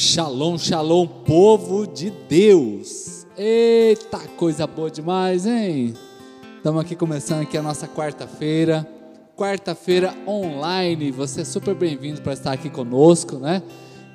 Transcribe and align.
Shalom, 0.00 0.56
shalom, 0.56 1.08
povo 1.08 1.84
de 1.84 2.08
Deus. 2.08 3.26
Eita, 3.36 4.20
coisa 4.36 4.64
boa 4.64 4.88
demais, 4.88 5.44
hein? 5.44 5.92
Estamos 6.56 6.80
aqui 6.82 6.94
começando 6.94 7.42
aqui 7.42 7.58
a 7.58 7.62
nossa 7.62 7.88
quarta-feira. 7.88 8.88
Quarta-feira 9.36 10.14
online. 10.24 11.10
Você 11.10 11.40
é 11.40 11.44
super 11.44 11.74
bem-vindo 11.74 12.22
para 12.22 12.32
estar 12.32 12.52
aqui 12.52 12.70
conosco, 12.70 13.38
né? 13.38 13.60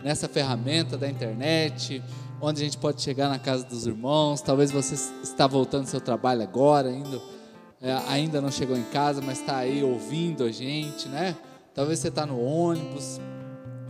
Nessa 0.01 0.29
ferramenta 0.29 0.97
da 0.97 1.09
internet, 1.09 2.01
onde 2.39 2.61
a 2.61 2.63
gente 2.63 2.77
pode 2.77 3.01
chegar 3.01 3.27
na 3.27 3.37
casa 3.37 3.65
dos 3.65 3.85
irmãos. 3.85 4.39
Talvez 4.39 4.71
você 4.71 4.95
está 5.21 5.47
voltando 5.47 5.83
do 5.83 5.89
seu 5.89 5.99
trabalho 5.99 6.43
agora, 6.43 6.93
indo, 6.93 7.21
é, 7.81 7.91
ainda 8.07 8.39
não 8.39 8.49
chegou 8.49 8.77
em 8.77 8.83
casa, 8.83 9.21
mas 9.21 9.41
está 9.41 9.57
aí 9.57 9.83
ouvindo 9.83 10.45
a 10.45 10.49
gente, 10.49 11.09
né? 11.09 11.35
Talvez 11.75 11.99
você 11.99 12.07
está 12.07 12.25
no 12.25 12.41
ônibus, 12.41 13.19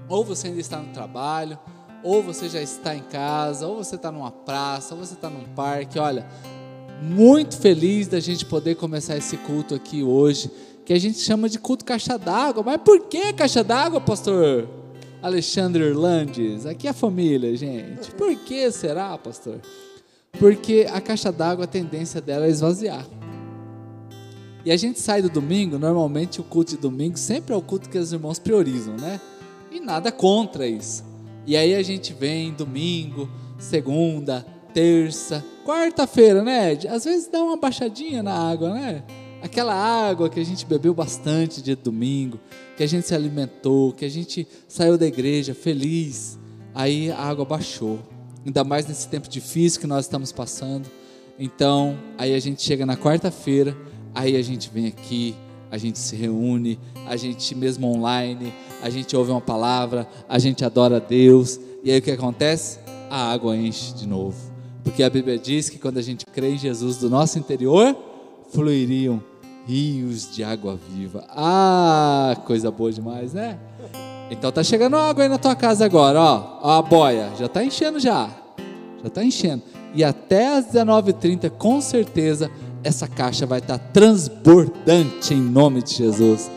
ou 0.10 0.26
você 0.26 0.48
ainda 0.48 0.60
está 0.60 0.80
no 0.80 0.92
trabalho, 0.92 1.60
ou 2.04 2.22
você 2.22 2.50
já 2.50 2.62
está 2.62 2.96
em 2.96 3.02
casa, 3.04 3.66
ou 3.66 3.78
você 3.78 3.96
está 3.96 4.12
numa 4.12 4.32
praça, 4.32 4.94
ou 4.94 5.04
você 5.04 5.14
está 5.14 5.30
num 5.30 5.46
parque. 5.56 5.98
Olha, 5.98 6.28
muito 7.02 7.58
feliz 7.58 8.08
da 8.08 8.20
gente 8.20 8.46
poder 8.46 8.76
começar 8.76 9.18
esse 9.18 9.38
culto 9.38 9.74
aqui 9.74 10.04
hoje, 10.04 10.52
que 10.86 10.94
a 10.94 11.00
gente 11.00 11.20
chama 11.20 11.48
de 11.48 11.58
culto 11.58 11.86
caixa 11.86 12.18
d'água. 12.18 12.64
Mas 12.64 12.78
por 12.78 13.08
que 13.08 13.32
caixa 13.34 13.64
d'água, 13.64 14.02
pastor 14.02 14.68
Alexandre 15.22 15.84
Irlandes? 15.84 16.66
Aqui 16.66 16.88
é 16.88 16.92
a 16.92 16.94
família, 16.94 17.56
gente. 17.56 18.12
Por 18.12 18.36
que 18.36 18.70
será, 18.72 19.18
pastor? 19.18 19.60
Porque 20.40 20.88
a 20.92 21.00
caixa 21.00 21.32
d'água, 21.32 21.66
a 21.66 21.68
tendência 21.68 22.20
dela 22.20 22.46
é 22.46 22.50
esvaziar. 22.50 23.06
E 24.66 24.72
a 24.72 24.78
gente 24.78 25.00
sai 25.00 25.22
do 25.22 25.30
domingo, 25.30 25.78
normalmente 25.78 26.40
o 26.40 26.44
culto 26.44 26.72
de 26.72 26.78
domingo 26.78 27.18
sempre 27.18 27.54
é 27.54 27.58
o 27.58 27.62
culto 27.62 27.90
que 27.90 27.98
os 27.98 28.14
irmãos 28.14 28.40
priorizam, 28.40 28.96
né? 28.96 29.20
E 29.70 29.80
nada 29.80 30.12
contra 30.12 30.66
isso. 30.66 31.13
E 31.46 31.58
aí 31.58 31.76
a 31.76 31.84
gente 31.84 32.14
vem 32.14 32.54
domingo, 32.54 33.30
segunda, 33.58 34.46
terça, 34.74 35.44
quarta-feira, 35.66 36.42
né, 36.42 36.74
Ed? 36.74 36.88
Às 36.88 37.06
vezes 37.06 37.28
dá 37.28 37.44
uma 37.44 37.58
baixadinha 37.58 38.24
na 38.24 38.34
água, 38.34 38.74
né? 38.74 39.04
Aquela 39.42 39.74
água 39.74 40.30
que 40.30 40.40
a 40.40 40.44
gente 40.44 40.66
bebeu 40.66 40.94
bastante 40.94 41.62
de 41.62 41.76
domingo, 41.76 42.40
que 42.78 42.84
a 42.84 42.88
gente 42.88 43.06
se 43.06 43.14
alimentou, 43.14 43.92
que 43.92 44.06
a 44.06 44.10
gente 44.10 44.48
saiu 44.70 44.98
da 44.98 45.06
igreja 45.06 45.54
feliz, 45.54 46.40
aí 46.74 47.12
a 47.12 47.18
água 47.18 47.44
baixou. 47.44 48.00
Ainda 48.46 48.64
mais 48.64 48.88
nesse 48.88 49.08
tempo 49.08 49.28
difícil 49.28 49.82
que 49.82 49.88
nós 49.88 50.06
estamos 50.06 50.32
passando. 50.32 50.90
Então, 51.38 51.98
aí 52.18 52.34
a 52.34 52.40
gente 52.40 52.62
chega 52.62 52.86
na 52.86 52.96
quarta-feira, 52.96 53.76
aí 54.16 54.38
a 54.38 54.42
gente 54.42 54.70
vem 54.74 54.88
aqui, 54.88 55.36
a 55.70 55.78
gente 55.78 56.00
se 56.00 56.16
reúne, 56.16 56.80
a 57.08 57.16
gente 57.18 57.56
mesmo 57.56 57.88
online, 57.88 58.54
a 58.84 58.90
gente 58.90 59.16
ouve 59.16 59.32
uma 59.32 59.40
palavra, 59.40 60.06
a 60.28 60.38
gente 60.38 60.66
adora 60.66 60.98
a 60.98 61.00
Deus, 61.00 61.58
e 61.86 61.90
aí 61.90 62.00
o 62.00 62.02
que 62.02 62.12
acontece? 62.12 62.80
A 63.10 63.32
água 63.32 63.56
enche 63.56 63.94
de 63.94 64.06
novo. 64.06 64.36
Porque 64.84 65.02
a 65.02 65.10
Bíblia 65.10 65.40
diz 65.40 65.70
que 65.70 65.80
quando 65.80 66.00
a 66.00 66.02
gente 66.02 66.26
crê 66.26 66.50
em 66.50 66.58
Jesus, 66.58 66.98
do 66.98 67.10
nosso 67.10 67.40
interior 67.40 67.96
fluiriam 68.52 69.24
rios 69.66 70.36
de 70.36 70.44
água 70.44 70.78
viva. 70.90 71.24
Ah, 71.30 72.36
coisa 72.46 72.70
boa 72.70 72.92
demais, 72.92 73.34
né? 73.34 73.58
Então 74.30 74.52
tá 74.52 74.62
chegando 74.62 74.98
água 74.98 75.24
aí 75.24 75.30
na 75.30 75.38
tua 75.38 75.56
casa 75.56 75.86
agora, 75.86 76.20
ó. 76.20 76.60
ó 76.62 76.80
a 76.80 76.82
boia, 76.82 77.32
já 77.40 77.48
tá 77.48 77.64
enchendo 77.64 78.02
já. 78.02 78.30
Já 79.02 79.10
tá 79.10 79.24
enchendo. 79.24 79.64
E 79.96 80.04
até 80.04 80.58
às 80.58 80.66
19h30, 80.66 81.50
com 81.52 81.80
certeza, 81.80 82.52
essa 82.84 83.08
caixa 83.08 83.46
vai 83.46 83.60
estar 83.60 83.78
transbordante 83.78 85.34
em 85.34 85.42
nome 85.42 85.82
de 85.82 85.96
Jesus. 85.96 86.52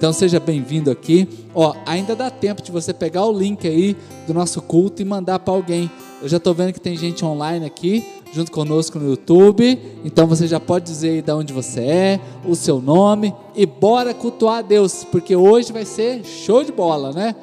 Então 0.00 0.14
seja 0.14 0.40
bem-vindo 0.40 0.90
aqui. 0.90 1.28
Ó, 1.54 1.74
ainda 1.84 2.16
dá 2.16 2.30
tempo 2.30 2.62
de 2.62 2.72
você 2.72 2.90
pegar 2.90 3.26
o 3.26 3.38
link 3.38 3.68
aí 3.68 3.94
do 4.26 4.32
nosso 4.32 4.62
culto 4.62 5.02
e 5.02 5.04
mandar 5.04 5.38
para 5.40 5.52
alguém. 5.52 5.90
Eu 6.22 6.26
já 6.26 6.38
estou 6.38 6.54
vendo 6.54 6.72
que 6.72 6.80
tem 6.80 6.96
gente 6.96 7.22
online 7.22 7.66
aqui, 7.66 8.02
junto 8.32 8.50
conosco 8.50 8.98
no 8.98 9.10
YouTube. 9.10 9.78
Então 10.02 10.26
você 10.26 10.46
já 10.46 10.58
pode 10.58 10.86
dizer 10.86 11.10
aí 11.10 11.20
de 11.20 11.30
onde 11.30 11.52
você 11.52 11.80
é, 11.82 12.20
o 12.46 12.54
seu 12.54 12.80
nome 12.80 13.34
e 13.54 13.66
bora 13.66 14.14
cultuar 14.14 14.60
a 14.60 14.62
Deus, 14.62 15.04
porque 15.04 15.36
hoje 15.36 15.70
vai 15.70 15.84
ser 15.84 16.24
show 16.24 16.64
de 16.64 16.72
bola, 16.72 17.12
né? 17.12 17.36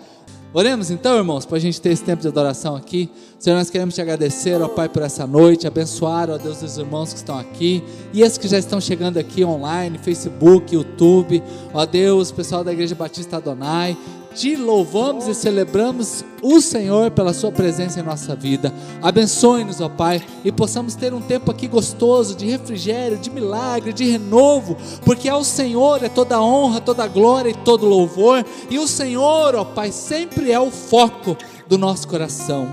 Oremos 0.54 0.90
então, 0.90 1.18
irmãos, 1.18 1.46
para 1.46 1.58
a 1.58 1.60
gente 1.60 1.80
ter 1.80 1.90
esse 1.92 2.04
tempo 2.04 2.22
de 2.22 2.28
adoração 2.28 2.76
aqui. 2.76 3.10
Senhor, 3.38 3.58
nós 3.58 3.70
queremos 3.70 3.94
te 3.94 4.02
agradecer, 4.02 4.60
ó 4.62 4.68
Pai, 4.68 4.88
por 4.88 5.02
essa 5.04 5.28
noite, 5.28 5.68
abençoar, 5.68 6.30
ó 6.30 6.38
Deus, 6.38 6.62
os 6.62 6.78
irmãos 6.78 7.12
que 7.12 7.20
estão 7.20 7.38
aqui 7.38 7.84
e 8.14 8.22
esses 8.22 8.38
que 8.38 8.48
já 8.48 8.58
estão 8.58 8.80
chegando 8.80 9.18
aqui 9.18 9.44
online, 9.44 9.98
Facebook, 9.98 10.74
YouTube, 10.74 11.44
ó 11.74 11.86
Deus, 11.86 12.32
pessoal 12.32 12.64
da 12.64 12.72
Igreja 12.72 12.96
Batista 12.96 13.38
Adonai 13.38 13.96
te 14.38 14.56
louvamos 14.56 15.28
e 15.28 15.34
celebramos 15.34 16.24
o 16.44 16.62
Senhor 16.62 17.10
pela 17.10 17.34
Sua 17.34 17.52
presença 17.52 18.00
em 18.00 18.04
nossa 18.04 18.36
vida. 18.36 18.72
Abençoe-nos, 19.02 19.82
ó 19.82 19.90
Pai, 19.90 20.24
e 20.46 20.52
possamos 20.52 20.94
ter 20.94 21.12
um 21.12 21.20
tempo 21.20 21.50
aqui 21.50 21.68
gostoso 21.68 22.36
de 22.36 22.46
refrigério, 22.46 23.18
de 23.18 23.32
milagre, 23.32 23.92
de 23.92 24.06
renovo, 24.06 24.78
porque 25.04 25.28
ao 25.28 25.44
Senhor 25.44 26.04
é 26.04 26.10
toda 26.10 26.40
honra, 26.40 26.80
toda 26.80 27.08
glória 27.08 27.50
e 27.50 27.56
todo 27.56 27.88
louvor, 27.88 28.46
e 28.70 28.78
o 28.78 28.88
Senhor, 28.88 29.56
ó 29.56 29.66
Pai, 29.66 29.92
sempre 29.92 30.52
é 30.52 30.60
o 30.60 30.70
foco 30.70 31.36
do 31.68 31.76
nosso 31.76 32.08
coração. 32.08 32.68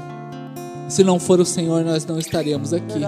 Se 0.86 1.03
não 1.03 1.19
for 1.19 1.41
o 1.41 1.47
Senhor, 1.47 1.82
nós 1.82 2.04
não 2.04 2.19
estaríamos 2.19 2.74
aqui. 2.74 3.00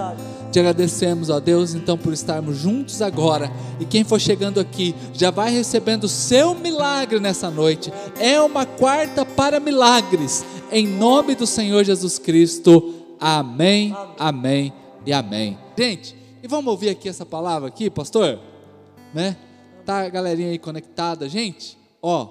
Te 0.51 0.59
agradecemos, 0.59 1.29
ó 1.29 1.39
Deus, 1.39 1.75
então 1.75 1.97
por 1.97 2.13
estarmos 2.13 2.57
juntos 2.57 3.01
agora. 3.01 3.51
E 3.79 3.85
quem 3.85 4.03
for 4.03 4.19
chegando 4.19 4.59
aqui 4.59 4.95
já 5.13 5.29
vai 5.29 5.51
recebendo 5.51 6.05
o 6.05 6.09
seu 6.09 6.55
milagre 6.55 7.19
nessa 7.19 7.49
noite. 7.49 7.91
É 8.19 8.39
uma 8.41 8.65
quarta 8.65 9.25
para 9.25 9.59
milagres. 9.59 10.45
Em 10.71 10.87
nome 10.87 11.35
do 11.35 11.45
Senhor 11.45 11.83
Jesus 11.83 12.17
Cristo. 12.17 12.93
Amém, 13.19 13.95
amém 14.17 14.73
e 15.05 15.11
amém. 15.11 15.57
Gente, 15.77 16.15
e 16.41 16.47
vamos 16.47 16.71
ouvir 16.71 16.89
aqui 16.89 17.09
essa 17.09 17.25
palavra 17.25 17.67
aqui, 17.67 17.89
pastor? 17.89 18.39
Né? 19.13 19.35
Tá 19.85 20.01
a 20.01 20.09
galerinha 20.09 20.49
aí 20.49 20.59
conectada, 20.59 21.27
gente? 21.27 21.77
Ó, 22.01 22.29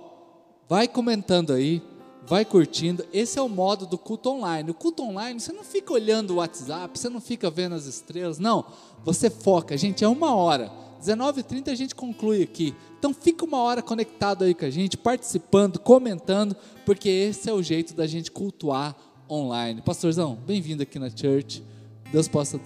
vai 0.69 0.89
comentando 0.89 1.53
aí 1.53 1.83
vai 2.27 2.45
curtindo. 2.45 3.05
Esse 3.13 3.39
é 3.39 3.43
o 3.43 3.49
modo 3.49 3.87
do 3.87 3.97
culto 3.97 4.31
online. 4.31 4.71
O 4.71 4.75
culto 4.75 5.03
online, 5.03 5.41
você 5.41 5.53
não 5.53 5.63
fica 5.63 5.93
olhando 5.93 6.33
o 6.33 6.37
WhatsApp, 6.37 6.99
você 6.99 7.09
não 7.09 7.21
fica 7.21 7.49
vendo 7.51 7.75
as 7.75 7.87
estrelas, 7.87 8.39
não. 8.39 8.67
Você 9.05 9.31
foca, 9.31 9.77
gente, 9.77 10.05
é 10.05 10.09
uma 10.09 10.35
hora. 10.35 10.71
19h30 11.01 11.69
a 11.71 11.75
gente 11.75 11.95
conclui 11.95 12.43
aqui. 12.43 12.75
Então 12.99 13.15
fica 13.15 13.45
uma 13.45 13.59
hora 13.59 13.81
conectado 13.81 14.45
aí 14.45 14.55
com 14.55 14.65
a 14.65 14.71
gente, 14.71 14.97
participando, 14.97 15.79
comentando, 15.79 16.57
porque 16.85 17.09
esse 17.09 17.49
é 17.49 17.53
o 17.53 17.63
jeito 17.63 17.95
da 17.95 18.07
gente 18.07 18.31
cultuar 18.31 18.97
online. 19.31 19.81
Pastorzão, 19.83 20.37
bem-vindo 20.47 20.83
aqui 20.83 20.99
na 20.99 21.09
church. 21.09 21.63
Deus 22.11 22.27
possa 22.27 22.61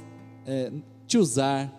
é, 0.46 0.72
te 1.06 1.18
usar. 1.18 1.76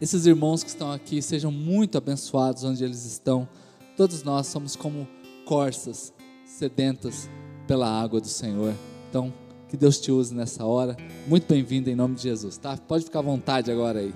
Esses 0.00 0.26
irmãos 0.26 0.62
que 0.62 0.70
estão 0.70 0.92
aqui 0.92 1.20
sejam 1.20 1.52
muito 1.52 1.98
abençoados 1.98 2.64
onde 2.64 2.82
eles 2.82 3.04
estão. 3.04 3.48
Todos 3.96 4.22
nós 4.22 4.46
somos 4.46 4.74
como 4.74 5.06
corças 5.44 6.12
sedentas 6.48 7.28
pela 7.66 7.88
água 7.88 8.20
do 8.20 8.26
Senhor. 8.26 8.74
Então, 9.08 9.32
que 9.68 9.76
Deus 9.76 10.00
te 10.00 10.10
use 10.10 10.34
nessa 10.34 10.64
hora. 10.64 10.96
Muito 11.26 11.46
bem-vindo 11.46 11.90
em 11.90 11.94
nome 11.94 12.14
de 12.14 12.22
Jesus, 12.22 12.56
tá? 12.56 12.76
Pode 12.76 13.04
ficar 13.04 13.18
à 13.18 13.22
vontade 13.22 13.70
agora 13.70 14.00
aí. 14.00 14.14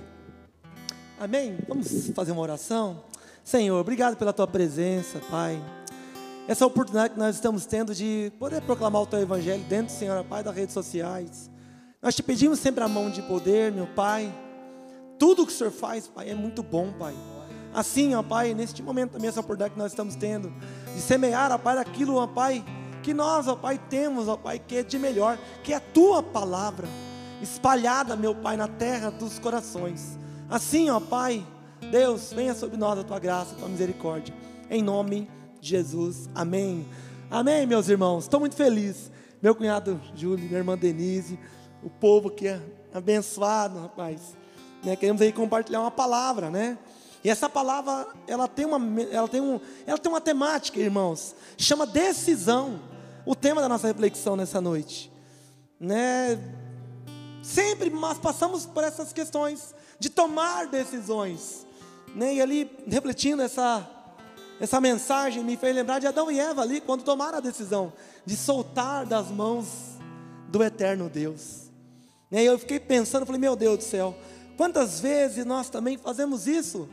Amém? 1.21 1.57
Vamos 1.69 2.09
fazer 2.15 2.33
uma 2.33 2.41
oração? 2.41 3.05
Senhor, 3.45 3.79
obrigado 3.79 4.17
pela 4.17 4.33
tua 4.33 4.47
presença, 4.47 5.21
Pai. 5.31 5.63
Essa 6.49 6.67
oportunidade 6.67 7.15
que 7.15 7.21
nós 7.21 7.37
estamos 7.37 7.67
tendo 7.67 7.95
de 7.95 8.33
poder 8.39 8.63
proclamar 8.63 9.03
o 9.03 9.07
teu 9.07 9.21
evangelho 9.21 9.63
dentro, 9.65 9.95
Senhor, 9.95 10.25
Pai, 10.25 10.43
das 10.43 10.55
redes 10.55 10.73
sociais. 10.73 11.51
Nós 12.01 12.17
te 12.17 12.23
pedimos 12.23 12.59
sempre 12.59 12.83
a 12.83 12.89
mão 12.89 13.11
de 13.11 13.23
poder, 13.23 13.71
meu 13.71 13.87
Pai. 13.87 14.33
Tudo 15.19 15.47
que 15.47 15.53
o 15.53 15.55
Senhor 15.55 15.71
faz, 15.71 16.09
Pai, 16.09 16.31
é 16.31 16.35
muito 16.35 16.63
bom, 16.63 16.93
Pai. 16.99 17.15
Assim, 17.73 18.15
ó 18.15 18.23
Pai, 18.23 18.55
neste 18.55 18.83
momento 18.83 19.13
também, 19.13 19.29
essa 19.29 19.41
oportunidade 19.41 19.75
que 19.75 19.79
nós 19.79 19.93
estamos 19.93 20.17
tendo, 20.17 20.53
de 20.95 21.01
semear, 21.01 21.53
ó 21.53 21.59
Pai, 21.59 21.79
aquilo, 21.79 22.17
ó 22.17 22.27
Pai, 22.27 22.65
que 23.03 23.13
nós, 23.13 23.49
ó 23.49 23.57
Pai, 23.57 23.81
temos, 23.91 24.29
ó 24.29 24.37
Pai, 24.37 24.59
que 24.59 24.77
é 24.77 24.83
de 24.83 24.99
melhor, 24.99 25.39
que 25.63 25.73
é 25.73 25.77
a 25.77 25.81
Tua 25.81 26.23
palavra, 26.23 26.87
espalhada, 27.41 28.17
meu 28.17 28.35
Pai, 28.35 28.57
na 28.57 28.69
terra 28.69 29.11
dos 29.11 29.39
corações. 29.39 30.19
Assim, 30.49 30.91
ó 30.91 31.01
Pai, 31.01 31.45
Deus, 31.91 32.33
venha 32.33 32.55
sobre 32.55 32.77
nós 32.77 32.99
a 32.99 33.05
Tua 33.05 33.19
graça, 33.19 33.55
a 33.55 33.59
Tua 33.59 33.69
misericórdia, 33.69 34.35
em 34.71 34.83
nome 34.83 35.29
de 35.61 35.71
Jesus, 35.71 36.29
amém. 36.35 36.87
Amém, 37.31 37.67
meus 37.67 37.89
irmãos, 37.89 38.25
estou 38.25 38.39
muito 38.39 38.55
feliz. 38.55 39.11
Meu 39.41 39.55
cunhado 39.55 40.01
Júlio, 40.15 40.45
minha 40.45 40.59
irmã 40.59 40.79
Denise, 40.79 41.39
o 41.83 41.91
povo 41.91 42.31
que 42.31 42.47
é 42.47 42.61
abençoado, 42.95 43.81
rapaz. 43.81 44.37
Né? 44.85 44.95
Queremos 44.95 45.21
aí 45.23 45.33
compartilhar 45.33 45.81
uma 45.81 45.91
palavra, 45.91 46.51
né? 46.51 46.79
E 47.25 47.31
essa 47.31 47.49
palavra, 47.49 48.09
ela 48.27 48.49
tem 48.49 48.65
uma, 48.65 49.01
ela 49.11 49.29
tem 49.29 49.41
um, 49.41 49.61
ela 49.87 49.99
tem 49.99 50.11
uma 50.11 50.21
temática, 50.21 50.81
irmãos, 50.81 51.35
chama 51.57 51.87
decisão. 51.87 52.81
O 53.25 53.37
tema 53.37 53.61
da 53.61 53.69
nossa 53.69 53.87
reflexão 53.87 54.35
nessa 54.35 54.61
noite, 54.61 55.13
né? 55.79 56.37
Sempre 57.41 57.89
nós 57.89 58.19
passamos 58.19 58.67
por 58.67 58.83
essas 58.83 59.13
questões 59.13 59.73
de 59.97 60.11
tomar 60.11 60.67
decisões, 60.67 61.65
né? 62.17 62.35
E 62.35 62.43
ali 62.43 62.69
refletindo 62.89 63.41
essa 63.41 63.89
essa 64.63 64.81
mensagem 64.81 65.43
me 65.43 65.57
fez 65.57 65.75
lembrar 65.75 65.99
de 65.99 66.07
Adão 66.07 66.31
e 66.31 66.39
Eva 66.39 66.63
ali, 66.63 66.81
quando 66.81 67.03
tomaram 67.03 67.39
a 67.39 67.41
decisão 67.41 67.93
de 68.25 68.37
soltar 68.37 69.05
das 69.05 69.27
mãos 69.29 69.67
do 70.49 70.63
eterno 70.63 71.09
Deus. 71.09 71.63
E 72.31 72.37
aí 72.37 72.47
eu 72.47 72.57
fiquei 72.59 72.79
pensando, 72.79 73.27
falei, 73.27 73.41
meu 73.41 73.57
Deus 73.57 73.79
do 73.79 73.85
céu, 73.85 74.15
quantas 74.57 75.01
vezes 75.01 75.45
nós 75.45 75.69
também 75.69 75.99
fazemos 75.99 76.47
isso, 76.47 76.89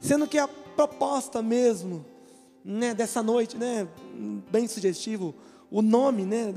sendo 0.00 0.26
que 0.26 0.38
a 0.38 0.48
proposta 0.48 1.42
mesmo, 1.42 2.04
né, 2.64 2.94
dessa 2.94 3.22
noite, 3.22 3.56
né, 3.56 3.86
bem 4.50 4.66
sugestivo, 4.68 5.34
o 5.70 5.82
nome, 5.82 6.24
né, 6.24 6.54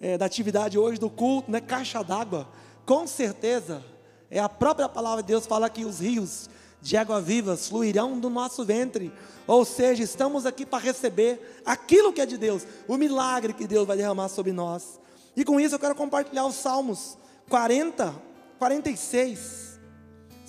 é, 0.00 0.12
é, 0.12 0.18
da 0.18 0.26
atividade 0.26 0.78
hoje 0.78 0.98
do 0.98 1.10
culto, 1.10 1.50
né, 1.50 1.60
caixa 1.60 2.02
d'água, 2.02 2.48
com 2.86 3.06
certeza 3.06 3.82
é 4.30 4.38
a 4.38 4.48
própria 4.48 4.88
palavra 4.88 5.22
de 5.22 5.28
Deus 5.28 5.46
fala 5.46 5.70
que 5.70 5.84
os 5.84 6.00
rios 6.00 6.50
de 6.80 6.96
água 6.96 7.20
viva 7.20 7.56
fluirão 7.56 8.18
do 8.18 8.28
nosso 8.28 8.64
ventre. 8.64 9.12
Ou 9.46 9.64
seja, 9.64 10.02
estamos 10.02 10.44
aqui 10.44 10.66
para 10.66 10.78
receber 10.78 11.60
aquilo 11.64 12.12
que 12.12 12.20
é 12.20 12.26
de 12.26 12.36
Deus, 12.36 12.66
o 12.86 12.96
milagre 12.96 13.52
que 13.52 13.66
Deus 13.66 13.86
vai 13.86 13.96
derramar 13.96 14.28
sobre 14.28 14.52
nós. 14.52 15.00
E 15.34 15.44
com 15.44 15.58
isso 15.58 15.74
eu 15.74 15.78
quero 15.78 15.94
compartilhar 15.94 16.46
os 16.46 16.56
Salmos 16.56 17.16
40, 17.48 18.14
46. 18.58 19.67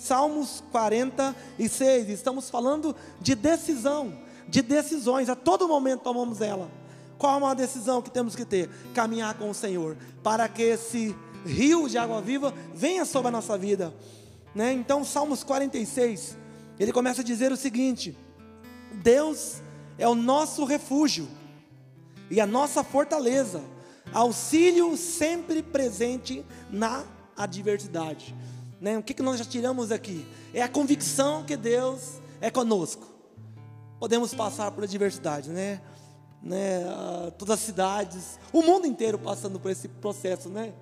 Salmos 0.00 0.64
46. 0.72 2.08
Estamos 2.08 2.48
falando 2.48 2.96
de 3.20 3.34
decisão, 3.34 4.18
de 4.48 4.62
decisões. 4.62 5.28
A 5.28 5.36
todo 5.36 5.68
momento 5.68 6.00
tomamos 6.00 6.40
ela. 6.40 6.70
Qual 7.18 7.34
é 7.34 7.36
uma 7.36 7.54
decisão 7.54 8.00
que 8.00 8.10
temos 8.10 8.34
que 8.34 8.46
ter? 8.46 8.70
Caminhar 8.94 9.34
com 9.34 9.50
o 9.50 9.54
Senhor, 9.54 9.98
para 10.22 10.48
que 10.48 10.62
esse 10.62 11.14
rio 11.44 11.86
de 11.86 11.98
água 11.98 12.22
viva 12.22 12.54
venha 12.74 13.04
sobre 13.04 13.28
a 13.28 13.30
nossa 13.30 13.58
vida. 13.58 13.92
Né? 14.54 14.72
Então, 14.72 15.04
Salmos 15.04 15.44
46, 15.44 16.34
ele 16.78 16.92
começa 16.92 17.20
a 17.20 17.24
dizer 17.24 17.52
o 17.52 17.56
seguinte: 17.56 18.16
Deus 19.02 19.56
é 19.98 20.08
o 20.08 20.14
nosso 20.14 20.64
refúgio 20.64 21.28
e 22.30 22.40
a 22.40 22.46
nossa 22.46 22.82
fortaleza, 22.82 23.62
auxílio 24.14 24.96
sempre 24.96 25.62
presente 25.62 26.42
na 26.70 27.04
adversidade. 27.36 28.34
Né? 28.80 28.96
O 28.96 29.02
que, 29.02 29.12
que 29.12 29.22
nós 29.22 29.38
já 29.38 29.44
tiramos 29.44 29.92
aqui? 29.92 30.26
É 30.54 30.62
a 30.62 30.68
convicção 30.68 31.44
que 31.44 31.56
Deus 31.56 32.20
é 32.40 32.50
conosco. 32.50 33.06
Podemos 33.98 34.32
passar 34.32 34.70
por 34.70 34.84
adversidade, 34.84 35.50
né? 35.50 35.80
né? 36.42 36.84
Ah, 36.88 37.30
todas 37.36 37.58
as 37.58 37.60
cidades, 37.60 38.38
o 38.52 38.62
mundo 38.62 38.86
inteiro 38.86 39.18
passando 39.18 39.60
por 39.60 39.70
esse 39.70 39.88
processo, 39.88 40.48
né? 40.48 40.72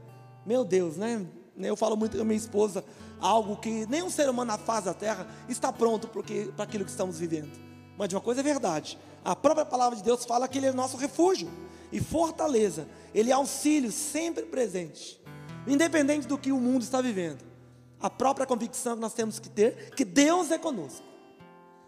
Meu 0.46 0.64
Deus, 0.64 0.96
né? 0.96 1.26
Eu 1.56 1.76
falo 1.76 1.96
muito 1.96 2.16
com 2.16 2.22
a 2.22 2.24
minha 2.24 2.36
esposa, 2.36 2.84
algo 3.18 3.56
que 3.56 3.84
nenhum 3.86 4.08
ser 4.08 4.30
humano 4.30 4.52
na 4.52 4.58
face 4.58 4.84
da 4.84 4.94
terra 4.94 5.26
está 5.48 5.72
pronto 5.72 6.06
para 6.06 6.64
aquilo 6.64 6.84
que 6.84 6.90
estamos 6.90 7.18
vivendo. 7.18 7.50
Mas 7.96 8.08
de 8.08 8.14
uma 8.14 8.20
coisa 8.20 8.40
é 8.40 8.44
verdade: 8.44 8.96
a 9.24 9.34
própria 9.34 9.66
palavra 9.66 9.96
de 9.96 10.04
Deus 10.04 10.24
fala 10.24 10.46
que 10.46 10.58
Ele 10.58 10.68
é 10.68 10.72
nosso 10.72 10.96
refúgio 10.96 11.50
e 11.90 12.00
fortaleza, 12.00 12.86
Ele 13.12 13.30
é 13.30 13.34
auxílio 13.34 13.90
sempre 13.90 14.44
presente, 14.44 15.20
independente 15.66 16.28
do 16.28 16.38
que 16.38 16.52
o 16.52 16.60
mundo 16.60 16.82
está 16.82 17.00
vivendo. 17.00 17.47
A 18.00 18.08
própria 18.08 18.46
convicção 18.46 18.94
que 18.94 19.00
nós 19.00 19.14
temos 19.14 19.38
que 19.38 19.48
ter 19.48 19.90
que 19.94 20.04
Deus 20.04 20.50
é 20.50 20.58
conosco. 20.58 21.04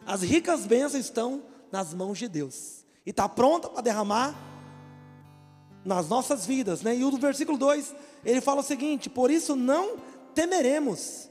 As 0.04 0.22
ricas 0.22 0.66
bênçãos 0.66 1.04
estão 1.04 1.42
nas 1.70 1.94
mãos 1.94 2.18
de 2.18 2.28
Deus 2.28 2.84
e 3.06 3.10
está 3.10 3.28
pronta 3.28 3.68
para 3.68 3.80
derramar 3.80 4.34
nas 5.84 6.08
nossas 6.08 6.44
vidas, 6.44 6.82
né? 6.82 6.96
E 6.96 7.04
o 7.04 7.10
versículo 7.16 7.56
2, 7.56 7.94
ele 8.24 8.40
fala 8.40 8.60
o 8.60 8.64
seguinte: 8.64 9.08
Por 9.08 9.30
isso 9.30 9.54
não 9.54 9.98
temeremos. 10.34 11.28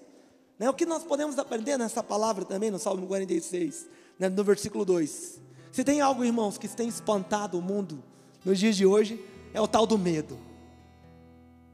Né? 0.58 0.70
O 0.70 0.74
que 0.74 0.86
nós 0.86 1.04
podemos 1.04 1.38
aprender 1.40 1.78
nessa 1.78 2.04
palavra 2.04 2.44
também, 2.46 2.72
no 2.72 2.80
Salmo 2.80 3.08
46, 3.08 3.88
né? 4.18 4.28
no 4.30 4.44
versículo 4.44 4.84
2. 4.84 5.42
Se 5.72 5.84
tem 5.84 6.02
algo, 6.02 6.26
irmãos, 6.26 6.58
que 6.58 6.68
tem 6.68 6.88
espantado 6.88 7.58
o 7.58 7.62
mundo 7.62 8.04
nos 8.44 8.60
dias 8.60 8.76
de 8.76 8.86
hoje, 8.86 9.24
é 9.54 9.62
o 9.62 9.68
tal 9.68 9.86
do 9.86 9.98
medo. 9.98 10.38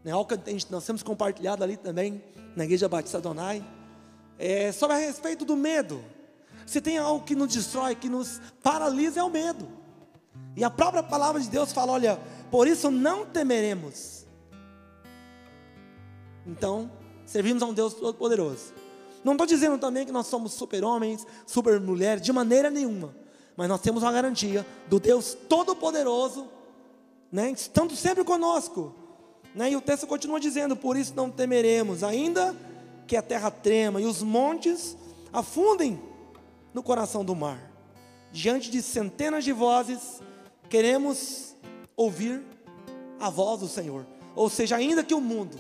Né? 0.05 0.11
Algo 0.11 0.37
que 0.37 0.71
nós 0.71 0.85
temos 0.85 1.01
compartilhado 1.01 1.63
ali 1.63 1.75
também, 1.75 2.23
na 2.55 2.63
Igreja 2.63 2.87
Batista 2.87 3.19
Donai, 3.19 3.65
é 4.37 4.71
sobre 4.71 4.95
a 4.95 4.99
respeito 4.99 5.43
do 5.43 5.55
medo. 5.55 6.01
Se 6.67 6.79
tem 6.79 6.99
algo 6.99 7.25
que 7.25 7.35
nos 7.35 7.51
destrói, 7.51 7.95
que 7.95 8.07
nos 8.07 8.39
paralisa, 8.61 9.19
é 9.19 9.23
o 9.23 9.29
medo. 9.29 9.67
E 10.55 10.63
a 10.63 10.69
própria 10.69 11.01
palavra 11.01 11.41
de 11.41 11.49
Deus 11.49 11.73
fala: 11.73 11.91
olha, 11.93 12.19
por 12.51 12.67
isso 12.67 12.91
não 12.91 13.25
temeremos. 13.25 14.25
Então, 16.45 16.91
servimos 17.25 17.63
a 17.63 17.65
um 17.65 17.73
Deus 17.73 17.95
Todo-Poderoso. 17.95 18.73
Não 19.23 19.33
estou 19.33 19.47
dizendo 19.47 19.79
também 19.79 20.05
que 20.05 20.11
nós 20.11 20.27
somos 20.27 20.53
super-homens, 20.53 21.25
super-mulheres, 21.47 22.21
de 22.21 22.31
maneira 22.31 22.69
nenhuma. 22.69 23.15
Mas 23.57 23.67
nós 23.67 23.81
temos 23.81 24.03
uma 24.03 24.11
garantia 24.11 24.63
do 24.87 24.99
Deus 24.99 25.35
Todo-Poderoso, 25.49 26.47
né, 27.31 27.49
estando 27.49 27.95
sempre 27.95 28.23
conosco. 28.23 29.04
Né, 29.55 29.71
e 29.71 29.75
o 29.75 29.81
texto 29.81 30.05
continua 30.05 30.39
dizendo: 30.39 30.75
Por 30.75 30.97
isso 30.97 31.13
não 31.15 31.31
temeremos, 31.31 32.03
ainda 32.03 32.55
que 33.07 33.15
a 33.15 33.21
terra 33.21 33.49
trema 33.49 34.01
e 34.01 34.05
os 34.05 34.21
montes 34.21 34.97
afundem 35.31 35.99
no 36.73 36.83
coração 36.83 37.23
do 37.23 37.33
mar. 37.33 37.71
Diante 38.31 38.69
de 38.69 38.81
centenas 38.81 39.45
de 39.45 39.53
vozes, 39.53 40.21
queremos 40.69 41.55
ouvir 41.95 42.43
a 43.19 43.29
voz 43.29 43.61
do 43.61 43.67
Senhor. 43.67 44.05
Ou 44.35 44.49
seja, 44.49 44.75
ainda 44.75 45.03
que 45.03 45.13
o 45.13 45.21
mundo 45.21 45.57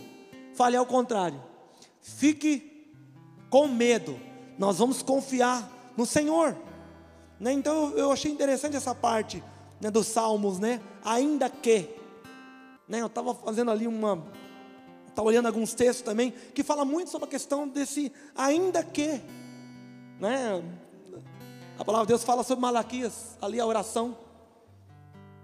fale 0.53 0.75
ao 0.75 0.85
contrário, 0.85 1.41
fique 2.01 2.91
com 3.49 3.67
medo, 3.67 4.19
nós 4.57 4.77
vamos 4.77 5.01
confiar 5.01 5.93
no 5.95 6.05
Senhor. 6.05 6.57
Né? 7.39 7.53
Então 7.53 7.91
eu 7.91 8.11
achei 8.11 8.31
interessante 8.31 8.75
essa 8.75 8.93
parte 8.93 9.41
né, 9.79 9.89
dos 9.89 10.07
Salmos, 10.07 10.59
né? 10.59 10.81
Ainda 11.03 11.49
que, 11.49 11.89
né? 12.87 13.01
Eu 13.01 13.07
estava 13.07 13.33
fazendo 13.33 13.71
ali 13.71 13.87
uma, 13.87 14.23
estava 15.07 15.27
olhando 15.27 15.47
alguns 15.47 15.73
textos 15.73 16.03
também 16.03 16.33
que 16.53 16.63
fala 16.63 16.83
muito 16.83 17.09
sobre 17.09 17.27
a 17.27 17.29
questão 17.29 17.67
desse 17.67 18.11
ainda 18.35 18.83
que, 18.83 19.21
né? 20.19 20.63
A 21.77 21.83
palavra 21.83 22.05
de 22.05 22.09
Deus 22.09 22.23
fala 22.23 22.43
sobre 22.43 22.61
Malaquias, 22.61 23.37
ali 23.41 23.59
a 23.59 23.65
oração. 23.65 24.17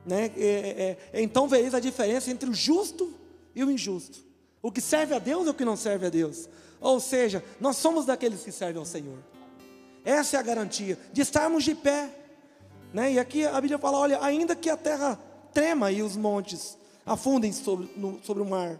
Né? 0.06 0.32
É, 0.38 0.98
é, 1.14 1.20
é, 1.20 1.22
então 1.22 1.48
vereis 1.48 1.74
a 1.74 1.80
diferença 1.80 2.32
entre 2.32 2.50
o 2.50 2.54
justo 2.54 3.14
e 3.54 3.64
o 3.64 3.70
injusto. 3.70 4.20
O 4.62 4.72
que 4.72 4.80
serve 4.80 5.14
a 5.14 5.20
Deus 5.20 5.48
e 5.48 5.50
o 5.50 5.54
que 5.54 5.66
não 5.66 5.76
serve 5.76 6.06
a 6.06 6.10
Deus. 6.10 6.48
Ou 6.80 7.00
seja, 7.00 7.44
nós 7.60 7.78
somos 7.78 8.06
daqueles 8.06 8.44
que 8.44 8.52
servem 8.52 8.80
ao 8.80 8.86
Senhor. 8.86 9.18
Essa 10.06 10.38
é 10.38 10.40
a 10.40 10.44
garantia 10.44 10.98
de 11.12 11.22
estarmos 11.22 11.64
de 11.64 11.76
pé. 11.76 12.10
Né? 12.94 13.14
E 13.14 13.20
aqui 13.20 13.46
a 13.46 13.60
Bíblia 13.60 13.78
fala: 13.78 14.00
olha, 14.00 14.20
ainda 14.22 14.56
que 14.56 14.70
a 14.70 14.78
terra 14.78 15.20
trema 15.54 15.92
e 15.92 16.02
os 16.02 16.16
montes 16.16 16.78
afundem 17.12 17.52
sobre, 17.52 17.90
sobre 18.24 18.42
o 18.42 18.46
mar. 18.46 18.80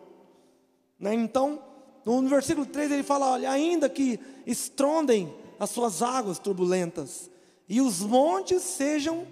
Né? 1.00 1.14
Então, 1.14 1.62
no 2.06 2.28
versículo 2.28 2.66
3 2.66 2.92
ele 2.92 3.04
fala: 3.04 3.32
olha, 3.32 3.52
ainda 3.52 3.90
que 3.90 4.20
estrondem 4.46 5.34
as 5.60 5.70
suas 5.70 6.02
águas 6.02 6.40
turbulentas 6.40 7.30
e 7.68 7.82
os 7.82 8.02
montes 8.02 8.62
sejam 8.64 9.28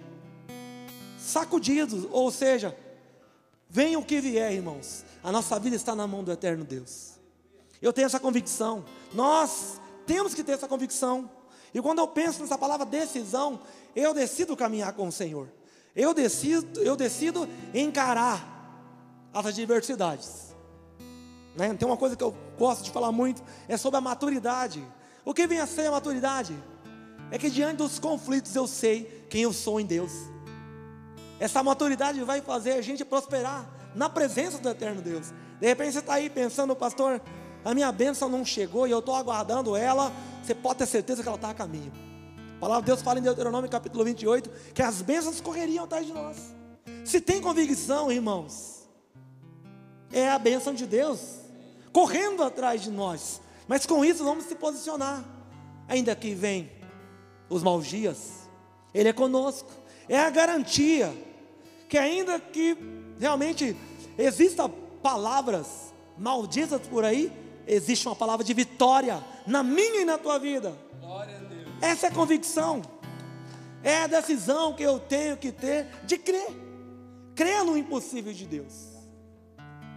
sacudidos, 1.18 2.06
ou 2.10 2.30
seja, 2.30 2.76
venha 3.68 3.98
o 3.98 4.04
que 4.04 4.20
vier, 4.20 4.52
irmãos, 4.52 5.04
a 5.22 5.30
nossa 5.30 5.58
vida 5.58 5.76
está 5.76 5.94
na 5.94 6.06
mão 6.06 6.24
do 6.24 6.32
eterno 6.32 6.64
Deus. 6.64 7.12
Eu 7.82 7.92
tenho 7.92 8.06
essa 8.06 8.20
convicção, 8.20 8.84
nós 9.12 9.80
temos 10.06 10.34
que 10.34 10.42
ter 10.42 10.52
essa 10.52 10.68
convicção. 10.68 11.30
E 11.72 11.80
quando 11.80 12.00
eu 12.00 12.08
penso 12.08 12.40
nessa 12.40 12.58
palavra 12.58 12.84
decisão, 12.84 13.60
eu 13.94 14.12
decido 14.12 14.56
caminhar 14.56 14.92
com 14.92 15.06
o 15.08 15.12
Senhor. 15.12 15.48
Eu 15.94 16.14
decido, 16.14 16.80
eu 16.80 16.96
decido 16.96 17.48
encarar 17.74 18.49
as 19.32 19.46
adversidades. 19.46 20.54
Né? 21.56 21.74
Tem 21.74 21.86
uma 21.86 21.96
coisa 21.96 22.16
que 22.16 22.22
eu 22.22 22.34
gosto 22.58 22.84
de 22.84 22.90
falar 22.90 23.12
muito, 23.12 23.42
é 23.68 23.76
sobre 23.76 23.98
a 23.98 24.00
maturidade. 24.00 24.84
O 25.24 25.34
que 25.34 25.46
vem 25.46 25.60
a 25.60 25.66
ser 25.66 25.86
a 25.86 25.90
maturidade? 25.92 26.56
É 27.30 27.38
que 27.38 27.50
diante 27.50 27.76
dos 27.76 27.98
conflitos 27.98 28.54
eu 28.54 28.66
sei 28.66 29.26
quem 29.28 29.42
eu 29.42 29.52
sou 29.52 29.80
em 29.80 29.86
Deus. 29.86 30.12
Essa 31.38 31.62
maturidade 31.62 32.22
vai 32.22 32.40
fazer 32.40 32.72
a 32.72 32.82
gente 32.82 33.04
prosperar 33.04 33.68
na 33.94 34.08
presença 34.08 34.58
do 34.58 34.68
eterno 34.68 35.00
Deus. 35.00 35.32
De 35.60 35.66
repente 35.66 35.92
você 35.92 35.98
está 36.00 36.14
aí 36.14 36.28
pensando, 36.28 36.74
pastor, 36.74 37.20
a 37.64 37.74
minha 37.74 37.90
bênção 37.92 38.28
não 38.28 38.44
chegou 38.44 38.86
e 38.86 38.90
eu 38.90 38.98
estou 38.98 39.14
aguardando 39.14 39.76
ela. 39.76 40.12
Você 40.42 40.54
pode 40.54 40.78
ter 40.78 40.86
certeza 40.86 41.22
que 41.22 41.28
ela 41.28 41.36
está 41.36 41.50
a 41.50 41.54
caminho. 41.54 41.92
A 42.56 42.60
palavra 42.60 42.82
de 42.82 42.86
Deus 42.86 43.02
fala 43.02 43.18
em 43.18 43.22
Deuteronômio 43.22 43.70
capítulo 43.70 44.04
28 44.04 44.50
que 44.74 44.82
as 44.82 45.00
bênçãos 45.00 45.40
correriam 45.40 45.84
atrás 45.84 46.06
de 46.06 46.12
nós. 46.12 46.54
Se 47.04 47.20
tem 47.20 47.40
convicção, 47.40 48.10
irmãos, 48.10 48.79
é 50.12 50.28
a 50.28 50.38
bênção 50.38 50.74
de 50.74 50.86
Deus 50.86 51.40
correndo 51.92 52.42
atrás 52.42 52.82
de 52.82 52.90
nós. 52.90 53.40
Mas 53.66 53.86
com 53.86 54.04
isso 54.04 54.24
vamos 54.24 54.44
se 54.44 54.54
posicionar. 54.54 55.24
Ainda 55.88 56.14
que 56.14 56.34
vem 56.34 56.70
os 57.48 57.62
maus 57.62 57.86
dias, 57.86 58.48
Ele 58.94 59.08
é 59.08 59.12
conosco. 59.12 59.70
É 60.08 60.18
a 60.18 60.30
garantia 60.30 61.12
que 61.88 61.98
ainda 61.98 62.38
que 62.38 62.76
realmente 63.18 63.76
existam 64.16 64.70
palavras 65.02 65.92
malditas 66.16 66.80
por 66.86 67.04
aí, 67.04 67.32
existe 67.66 68.06
uma 68.06 68.14
palavra 68.14 68.44
de 68.44 68.52
vitória 68.52 69.24
na 69.46 69.62
minha 69.62 70.02
e 70.02 70.04
na 70.04 70.18
tua 70.18 70.38
vida. 70.38 70.76
Essa 71.80 72.06
é 72.06 72.10
a 72.10 72.12
convicção. 72.12 72.82
É 73.82 74.02
a 74.02 74.06
decisão 74.06 74.74
que 74.74 74.82
eu 74.82 74.98
tenho 75.00 75.36
que 75.36 75.50
ter 75.50 75.86
de 76.04 76.18
crer. 76.18 76.48
Crer 77.34 77.64
no 77.64 77.76
impossível 77.76 78.32
de 78.32 78.46
Deus. 78.46 78.89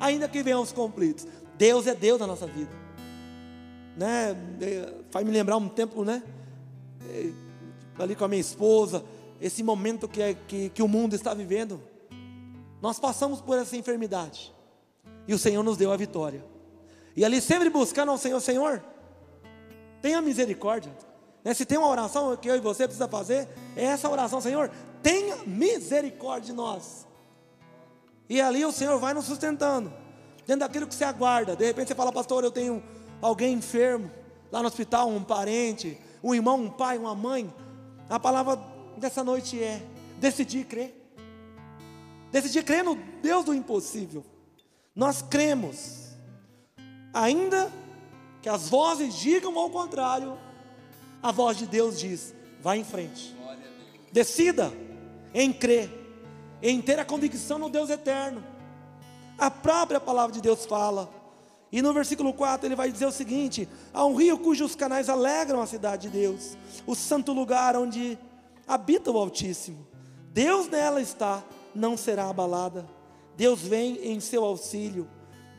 Ainda 0.04 0.28
que 0.28 0.44
venham 0.44 0.62
os 0.62 0.74
conflitos. 0.74 1.26
Deus 1.58 1.88
é 1.88 1.96
Deus 1.96 2.20
na 2.20 2.28
nossa 2.28 2.46
vida. 2.46 2.70
Né? 3.96 4.36
É, 4.60 4.94
faz 5.10 5.26
me 5.26 5.32
lembrar 5.32 5.56
um 5.56 5.70
tempo, 5.70 6.04
né? 6.04 6.22
É, 7.10 7.32
ali 7.98 8.14
com 8.14 8.26
a 8.26 8.28
minha 8.28 8.42
esposa, 8.42 9.02
esse 9.40 9.64
momento 9.64 10.06
que, 10.06 10.22
é, 10.22 10.34
que, 10.34 10.68
que 10.72 10.84
o 10.84 10.90
mundo 10.90 11.16
está 11.16 11.34
vivendo. 11.34 11.82
Nós 12.82 13.00
passamos 13.00 13.40
por 13.40 13.58
essa 13.58 13.78
enfermidade. 13.78 14.54
E 15.26 15.34
o 15.34 15.40
Senhor 15.40 15.64
nos 15.64 15.78
deu 15.78 15.90
a 15.90 15.96
vitória. 15.96 16.44
E 17.16 17.24
ali 17.24 17.40
sempre 17.40 17.70
buscando 17.70 18.12
ao 18.12 18.18
Senhor, 18.18 18.42
Senhor, 18.42 18.84
tenha 20.02 20.22
misericórdia. 20.22 20.92
Né? 21.46 21.54
Se 21.54 21.66
tem 21.66 21.78
uma 21.78 21.88
oração 21.88 22.36
que 22.36 22.50
eu 22.50 22.58
e 22.58 22.60
você 22.60 22.84
precisa 22.84 23.08
fazer, 23.08 23.48
é 23.74 23.86
essa 23.86 24.10
oração, 24.10 24.42
Senhor, 24.42 24.70
tenha 25.02 25.38
misericórdia 25.46 26.48
de 26.48 26.54
nós. 26.54 27.08
E 28.30 28.42
ali 28.42 28.66
o 28.66 28.72
Senhor 28.72 28.98
vai 29.00 29.14
nos 29.14 29.26
sustentando, 29.26 29.94
dentro 30.46 30.62
daquilo 30.62 30.88
que 30.88 30.96
você 30.96 31.04
aguarda. 31.04 31.56
De 31.56 31.66
repente 31.66 31.90
você 31.90 31.96
fala, 31.96 32.12
pastor, 32.12 32.44
eu 32.44 32.52
tenho 32.52 32.84
alguém 33.22 33.54
enfermo, 33.54 34.12
lá 34.52 34.62
no 34.62 34.68
hospital, 34.68 35.10
um 35.10 35.24
parente, 35.24 35.98
um 36.24 36.34
irmão, 36.34 36.62
um 36.62 36.70
pai, 36.70 36.98
uma 36.98 37.16
mãe. 37.16 37.54
A 38.10 38.20
palavra 38.20 38.60
dessa 38.98 39.24
noite 39.24 39.62
é 39.62 39.82
decidir 40.18 40.66
crer. 40.66 40.94
Decidir 42.32 42.64
crer 42.64 42.84
no 42.84 42.96
Deus 43.22 43.46
do 43.46 43.54
impossível. 43.54 44.26
Nós 44.96 45.22
cremos, 45.22 46.10
ainda 47.14 47.72
que 48.42 48.50
as 48.50 48.70
vozes 48.70 49.16
digam 49.16 49.58
ao 49.58 49.70
contrário, 49.70 50.38
a 51.22 51.32
voz 51.32 51.58
de 51.58 51.66
Deus 51.66 52.00
diz: 52.00 52.34
vá 52.62 52.76
em 52.76 52.84
frente. 52.84 53.36
Decida 54.12 54.72
em 55.34 55.52
crer, 55.52 55.90
em 56.64 56.82
ter 56.82 56.98
a 56.98 57.04
convicção 57.06 57.60
no 57.60 57.70
Deus 57.70 57.90
eterno. 57.90 58.42
A 59.38 59.52
própria 59.52 60.00
palavra 60.00 60.34
de 60.34 60.42
Deus 60.42 60.66
fala. 60.66 61.10
E 61.70 61.82
no 61.82 61.92
versículo 61.92 62.34
4 62.34 62.66
ele 62.66 62.76
vai 62.76 62.90
dizer 62.90 63.06
o 63.06 63.12
seguinte: 63.12 63.68
há 63.94 64.06
um 64.06 64.16
rio 64.16 64.38
cujos 64.40 64.74
canais 64.74 65.10
alegram 65.10 65.62
a 65.62 65.68
cidade 65.68 66.04
de 66.04 66.18
Deus, 66.18 66.58
o 66.88 66.96
santo 66.96 67.34
lugar 67.34 67.76
onde 67.76 68.18
habita 68.66 69.12
o 69.12 69.18
Altíssimo. 69.18 69.86
Deus 70.32 70.70
nela 70.70 71.02
está, 71.02 71.44
não 71.76 71.98
será 71.98 72.30
abalada. 72.30 72.88
Deus 73.36 73.62
vem 73.62 73.98
em 74.08 74.20
seu 74.20 74.46
auxílio, 74.46 75.10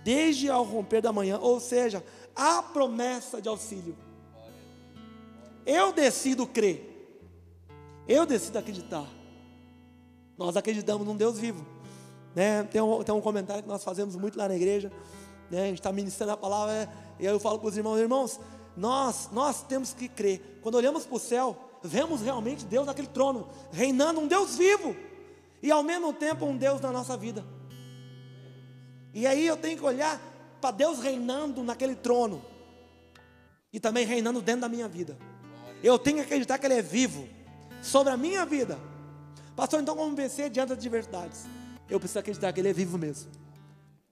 desde 0.03 0.49
ao 0.49 0.65
romper 0.65 1.03
da 1.03 1.13
manhã, 1.13 1.39
ou 1.39 1.61
seja, 1.61 2.03
a 2.35 2.63
promessa 2.63 3.43
de 3.43 3.49
auxílio. 3.49 3.97
Eu 5.67 5.93
decido 5.93 6.47
crer. 6.47 6.93
Eu 8.07 8.25
decido 8.25 8.59
acreditar. 8.59 9.07
Nós 10.37 10.57
acreditamos 10.57 11.07
num 11.07 11.17
Deus 11.17 11.39
vivo. 11.39 11.65
Né? 12.35 12.65
Tem, 12.65 12.81
um, 12.81 13.03
tem 13.03 13.15
um 13.15 13.21
comentário 13.21 13.63
que 13.63 13.69
nós 13.69 13.85
fazemos 13.85 14.17
muito 14.17 14.37
lá 14.37 14.49
na 14.49 14.57
igreja. 14.57 14.91
Né? 15.51 15.63
A 15.63 15.67
gente 15.67 15.79
está 15.79 15.93
ministrando 15.93 16.33
a 16.33 16.37
palavra. 16.37 16.73
Né? 16.73 16.89
E 17.21 17.27
aí 17.27 17.33
eu 17.33 17.41
falo 17.41 17.59
para 17.59 17.69
os 17.69 17.77
irmãos: 17.77 17.99
irmãos, 17.99 18.41
nós, 18.77 19.29
nós 19.33 19.63
temos 19.63 19.93
que 19.93 20.09
crer. 20.09 20.59
Quando 20.63 20.75
olhamos 20.75 21.07
para 21.07 21.17
o 21.17 21.21
céu, 21.21 21.57
vemos 21.83 22.21
realmente 22.21 22.65
Deus 22.65 22.87
naquele 22.87 23.09
trono, 23.09 23.49
reinando, 23.73 24.21
um 24.21 24.27
Deus 24.27 24.57
vivo. 24.57 24.97
E 25.63 25.71
ao 25.71 25.83
mesmo 25.83 26.13
tempo 26.13 26.45
um 26.45 26.57
Deus 26.57 26.81
na 26.81 26.91
nossa 26.91 27.17
vida. 27.17 27.45
E 29.15 29.27
aí 29.27 29.47
eu 29.47 29.57
tenho 29.57 29.79
que 29.79 29.85
olhar 29.85 30.21
para 30.61 30.73
Deus 30.73 30.99
reinando 30.99 31.63
naquele 31.63 31.95
trono. 31.95 32.43
E 33.73 33.79
também 33.79 34.05
reinando 34.05 34.43
dentro 34.43 34.63
da 34.63 34.69
minha 34.69 34.89
vida. 34.89 35.17
Eu 35.83 35.99
tenho 35.99 36.17
que 36.19 36.23
acreditar 36.25 36.59
que 36.59 36.67
Ele 36.67 36.75
é 36.75 36.83
vivo 36.83 37.29
sobre 37.83 38.13
a 38.13 38.17
minha 38.17 38.45
vida. 38.45 38.79
Pastor, 39.57 39.81
então 39.81 39.97
como 39.97 40.15
vencer 40.15 40.51
diante 40.51 40.71
das 40.71 40.79
adversidades? 40.79 41.45
Eu 41.89 41.99
preciso 42.01 42.19
acreditar 42.19 42.53
que 42.53 42.61
Ele 42.61 42.69
é 42.69 42.73
vivo 42.73 42.99
mesmo. 42.99 43.31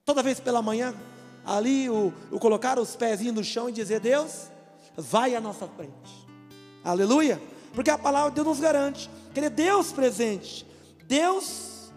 Toda 0.05 0.23
vez 0.23 0.39
pela 0.39 0.61
manhã, 0.61 0.93
ali 1.45 1.89
o, 1.89 2.13
colocar 2.39 2.79
os 2.79 2.95
pezinhos 2.95 3.35
no 3.35 3.43
chão 3.43 3.69
e 3.69 3.71
dizer: 3.71 3.99
Deus, 3.99 4.47
vai 4.95 5.35
à 5.35 5.41
nossa 5.41 5.67
frente. 5.67 6.27
Aleluia. 6.83 7.41
Porque 7.73 7.89
a 7.89 7.97
palavra 7.97 8.29
de 8.29 8.35
Deus 8.35 8.47
nos 8.47 8.59
garante 8.59 9.09
que 9.33 9.39
Ele 9.39 9.47
é 9.47 9.49
Deus 9.49 9.91
presente. 9.91 10.65
Deus, 11.05 11.91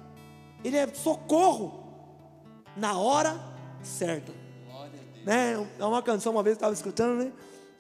Ele 0.65 0.77
é 0.77 0.87
socorro 0.89 1.85
na 2.77 2.99
hora 2.99 3.39
certa. 3.83 4.33
Né? 5.25 5.55
É 5.79 5.85
uma 5.85 6.03
canção, 6.03 6.33
uma 6.33 6.43
vez 6.43 6.55
eu 6.55 6.59
estava 6.59 6.73
escutando, 6.73 7.25
né? 7.25 7.33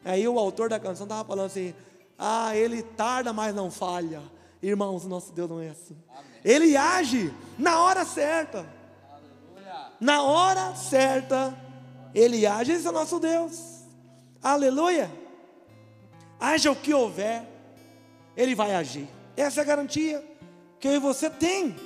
Aí 0.04 0.26
o 0.26 0.38
autor 0.38 0.68
da 0.68 0.78
canção 0.78 1.04
estava 1.04 1.24
falando 1.24 1.46
assim: 1.46 1.74
Ah, 2.18 2.56
ele 2.56 2.82
tarda, 2.82 3.32
mas 3.32 3.54
não 3.54 3.70
falha. 3.70 4.22
Irmãos, 4.66 5.06
nosso 5.06 5.32
Deus 5.32 5.48
não 5.48 5.60
é 5.60 5.68
assim. 5.68 5.96
Amém. 6.10 6.24
Ele 6.44 6.76
age 6.76 7.32
na 7.56 7.80
hora 7.80 8.04
certa. 8.04 8.66
Aleluia. 9.08 9.92
Na 10.00 10.22
hora 10.24 10.74
certa, 10.74 11.56
ele 12.12 12.44
age. 12.44 12.72
Esse 12.72 12.84
é 12.84 12.90
o 12.90 12.92
nosso 12.92 13.20
Deus. 13.20 13.84
Aleluia. 14.42 15.08
Haja 16.40 16.72
o 16.72 16.74
que 16.74 16.92
houver, 16.92 17.48
ele 18.36 18.56
vai 18.56 18.74
agir. 18.74 19.08
Essa 19.36 19.60
é 19.60 19.62
a 19.62 19.66
garantia 19.66 20.24
que 20.80 20.88
eu 20.88 20.94
e 20.94 20.98
você 20.98 21.30
tem 21.30 21.76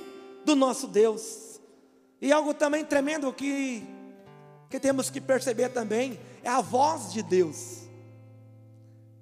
do 0.43 0.55
nosso 0.55 0.87
Deus. 0.87 1.61
E 2.19 2.33
algo 2.33 2.51
também 2.51 2.83
tremendo 2.83 3.31
que, 3.31 3.83
que 4.71 4.79
temos 4.79 5.07
que 5.07 5.21
perceber 5.21 5.69
também 5.69 6.19
é 6.41 6.49
a 6.49 6.61
voz 6.61 7.13
de 7.13 7.21
Deus. 7.21 7.81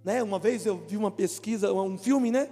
Né? 0.01 0.23
Uma 0.23 0.39
vez 0.39 0.65
eu 0.65 0.77
vi 0.77 0.95
uma 0.95 1.11
pesquisa, 1.11 1.73
um 1.73 1.97
filme, 1.97 2.31
né? 2.31 2.49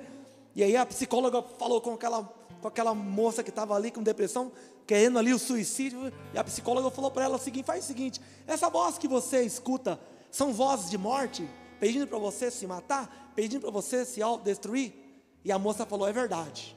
E 0.57 0.63
aí 0.63 0.75
a 0.75 0.83
psicóloga 0.87 1.43
falou 1.59 1.79
com 1.79 1.93
aquela, 1.93 2.23
com 2.59 2.67
aquela 2.67 2.95
moça 2.95 3.43
que 3.43 3.51
estava 3.51 3.75
ali 3.75 3.91
com 3.91 4.01
depressão, 4.01 4.51
querendo 4.87 5.19
ali 5.19 5.31
o 5.31 5.37
suicídio, 5.37 6.11
e 6.33 6.37
a 6.37 6.43
psicóloga 6.43 6.89
falou 6.89 7.11
para 7.11 7.25
ela 7.25 7.35
o 7.35 7.39
seguinte: 7.39 7.63
faz 7.63 7.83
o 7.83 7.87
seguinte, 7.87 8.19
essa 8.47 8.67
voz 8.67 8.97
que 8.97 9.07
você 9.07 9.43
escuta 9.43 9.99
são 10.31 10.51
vozes 10.51 10.89
de 10.89 10.97
morte, 10.97 11.47
pedindo 11.79 12.07
para 12.07 12.17
você 12.17 12.49
se 12.49 12.65
matar, 12.65 13.31
pedindo 13.35 13.61
para 13.61 13.69
você 13.69 14.03
se 14.03 14.19
autodestruir? 14.19 14.93
E 15.45 15.51
a 15.51 15.59
moça 15.59 15.85
falou: 15.85 16.07
é 16.07 16.11
verdade. 16.11 16.75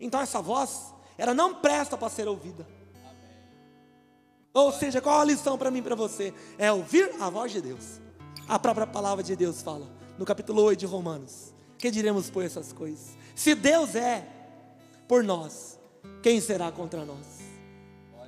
Então 0.00 0.18
essa 0.18 0.40
voz, 0.40 0.94
ela 1.18 1.34
não 1.34 1.56
presta 1.56 1.98
para 1.98 2.08
ser 2.08 2.26
ouvida. 2.26 2.66
Ou 4.54 4.72
seja, 4.72 4.98
qual 5.02 5.20
a 5.20 5.24
lição 5.24 5.58
para 5.58 5.70
mim 5.70 5.80
e 5.80 5.82
para 5.82 5.94
você? 5.94 6.32
É 6.56 6.72
ouvir 6.72 7.14
a 7.20 7.28
voz 7.28 7.52
de 7.52 7.60
Deus. 7.60 8.00
A 8.48 8.58
própria 8.58 8.86
palavra 8.86 9.22
de 9.22 9.36
Deus 9.36 9.60
fala 9.60 9.86
no 10.16 10.24
capítulo 10.24 10.62
8 10.62 10.80
de 10.80 10.86
Romanos. 10.86 11.59
Que 11.80 11.90
diremos 11.90 12.28
por 12.28 12.44
essas 12.44 12.72
coisas? 12.72 13.16
Se 13.34 13.54
Deus 13.54 13.94
é 13.94 14.26
por 15.08 15.24
nós, 15.24 15.78
quem 16.22 16.38
será 16.40 16.70
contra 16.70 17.06
nós? 17.06 17.26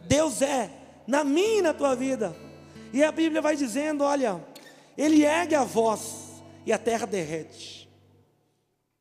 Deus 0.06 0.40
é 0.40 0.70
na 1.06 1.22
minha 1.22 1.58
e 1.58 1.62
na 1.62 1.74
tua 1.74 1.94
vida. 1.94 2.34
E 2.94 3.04
a 3.04 3.12
Bíblia 3.12 3.42
vai 3.42 3.54
dizendo: 3.54 4.04
olha, 4.04 4.42
Ele 4.96 5.22
ergue 5.22 5.54
a 5.54 5.64
voz 5.64 6.42
e 6.64 6.72
a 6.72 6.78
terra 6.78 7.06
derrete. 7.06 7.90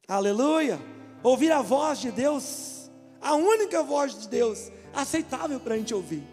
Aleluia! 0.05 0.79
Ouvir 1.24 1.51
a 1.51 1.62
voz 1.62 2.00
de 2.00 2.12
Deus, 2.12 2.89
a 3.22 3.36
única 3.36 3.81
voz 3.81 4.20
de 4.20 4.27
Deus, 4.27 4.70
aceitável 4.93 5.60
para 5.60 5.75
a 5.75 5.77
gente 5.77 5.93
ouvir. 5.93 6.24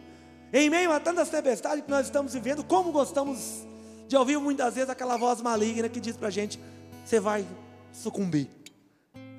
Em 0.53 0.69
meio 0.69 0.91
a 0.91 0.99
tantas 0.99 1.29
tempestades 1.29 1.85
que 1.85 1.91
nós 1.91 2.07
estamos 2.07 2.33
vivendo, 2.33 2.65
como 2.65 2.91
gostamos 2.91 3.65
de 4.09 4.17
ouvir 4.17 4.39
muitas 4.39 4.75
vezes 4.75 4.91
aquela 4.91 5.17
voz 5.17 5.41
maligna 5.41 5.89
que 5.89 6.01
diz 6.01 6.17
para 6.17 6.29
a 6.29 6.33
gente: 6.33 6.59
você 7.05 7.21
vai 7.21 7.47
sucumbir, 7.92 8.49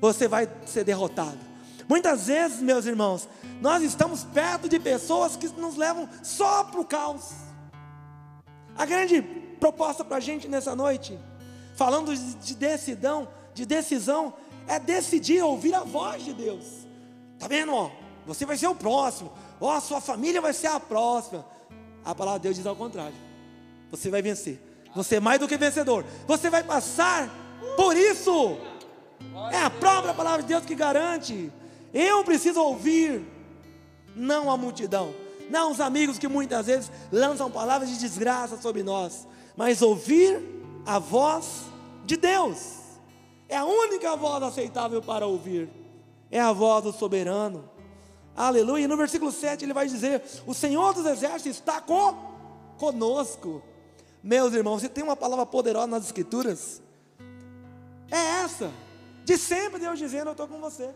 você 0.01 0.27
vai 0.27 0.49
ser 0.65 0.83
derrotado. 0.83 1.37
Muitas 1.87 2.27
vezes, 2.27 2.61
meus 2.61 2.85
irmãos, 2.85 3.27
nós 3.61 3.81
estamos 3.81 4.23
perto 4.23 4.69
de 4.69 4.79
pessoas 4.79 5.35
que 5.35 5.47
nos 5.47 5.75
levam 5.75 6.07
só 6.21 6.63
para 6.63 6.79
o 6.79 6.85
caos. 6.85 7.31
A 8.77 8.85
grande 8.85 9.21
proposta 9.59 10.05
para 10.05 10.17
a 10.17 10.19
gente 10.19 10.47
nessa 10.47 10.75
noite, 10.75 11.19
falando 11.75 12.15
de 12.15 12.55
decisão, 12.55 13.27
de 13.53 13.65
decisão, 13.65 14.33
é 14.67 14.79
decidir 14.79 15.43
ouvir 15.43 15.73
a 15.73 15.83
voz 15.83 16.23
de 16.23 16.33
Deus. 16.33 16.63
Tá 17.39 17.47
vendo? 17.47 17.73
Ó, 17.73 17.89
você 18.25 18.45
vai 18.45 18.55
ser 18.55 18.67
o 18.67 18.75
próximo. 18.75 19.33
Ó, 19.59 19.71
a 19.71 19.81
sua 19.81 19.99
família 19.99 20.39
vai 20.39 20.53
ser 20.53 20.67
a 20.67 20.79
próxima. 20.79 21.43
A 22.05 22.13
palavra 22.13 22.39
de 22.39 22.43
Deus 22.43 22.55
diz 22.55 22.65
ao 22.67 22.75
contrário. 22.75 23.15
Você 23.89 24.09
vai 24.09 24.21
vencer. 24.21 24.61
Você 24.95 25.15
é 25.15 25.19
mais 25.19 25.39
do 25.39 25.47
que 25.47 25.57
vencedor. 25.57 26.05
Você 26.27 26.49
vai 26.49 26.63
passar 26.63 27.29
por 27.75 27.95
isso. 27.95 28.57
É 29.51 29.57
a 29.57 29.69
própria 29.69 30.13
palavra 30.13 30.41
de 30.41 30.49
Deus 30.49 30.65
que 30.65 30.75
garante. 30.75 31.51
Eu 31.93 32.23
preciso 32.23 32.61
ouvir, 32.61 33.25
não 34.15 34.51
a 34.51 34.57
multidão, 34.57 35.13
não 35.49 35.71
os 35.71 35.79
amigos 35.79 36.19
que 36.19 36.27
muitas 36.27 36.67
vezes 36.67 36.91
lançam 37.11 37.49
palavras 37.49 37.89
de 37.89 37.97
desgraça 37.97 38.57
sobre 38.57 38.83
nós, 38.83 39.27
mas 39.55 39.81
ouvir 39.81 40.39
a 40.85 40.99
voz 40.99 41.63
de 42.05 42.15
Deus. 42.15 42.79
É 43.47 43.57
a 43.57 43.65
única 43.65 44.15
voz 44.15 44.43
aceitável 44.43 45.01
para 45.01 45.25
ouvir. 45.25 45.69
É 46.29 46.39
a 46.39 46.51
voz 46.51 46.83
do 46.83 46.93
soberano. 46.93 47.67
Aleluia. 48.35 48.83
E 48.83 48.87
no 48.87 48.95
versículo 48.95 49.31
7 49.31 49.65
ele 49.65 49.73
vai 49.73 49.87
dizer: 49.87 50.21
O 50.45 50.53
Senhor 50.53 50.93
dos 50.93 51.05
exércitos 51.05 51.57
está 51.57 51.83
conosco. 52.77 53.63
Meus 54.21 54.53
irmãos, 54.53 54.81
se 54.81 54.89
tem 54.89 55.03
uma 55.03 55.15
palavra 55.15 55.45
poderosa 55.45 55.87
nas 55.87 56.05
Escrituras, 56.05 56.81
De 59.23 59.37
sempre 59.37 59.79
Deus 59.79 59.99
dizendo: 59.99 60.27
Eu 60.27 60.31
estou 60.31 60.47
com 60.47 60.59
você. 60.59 60.89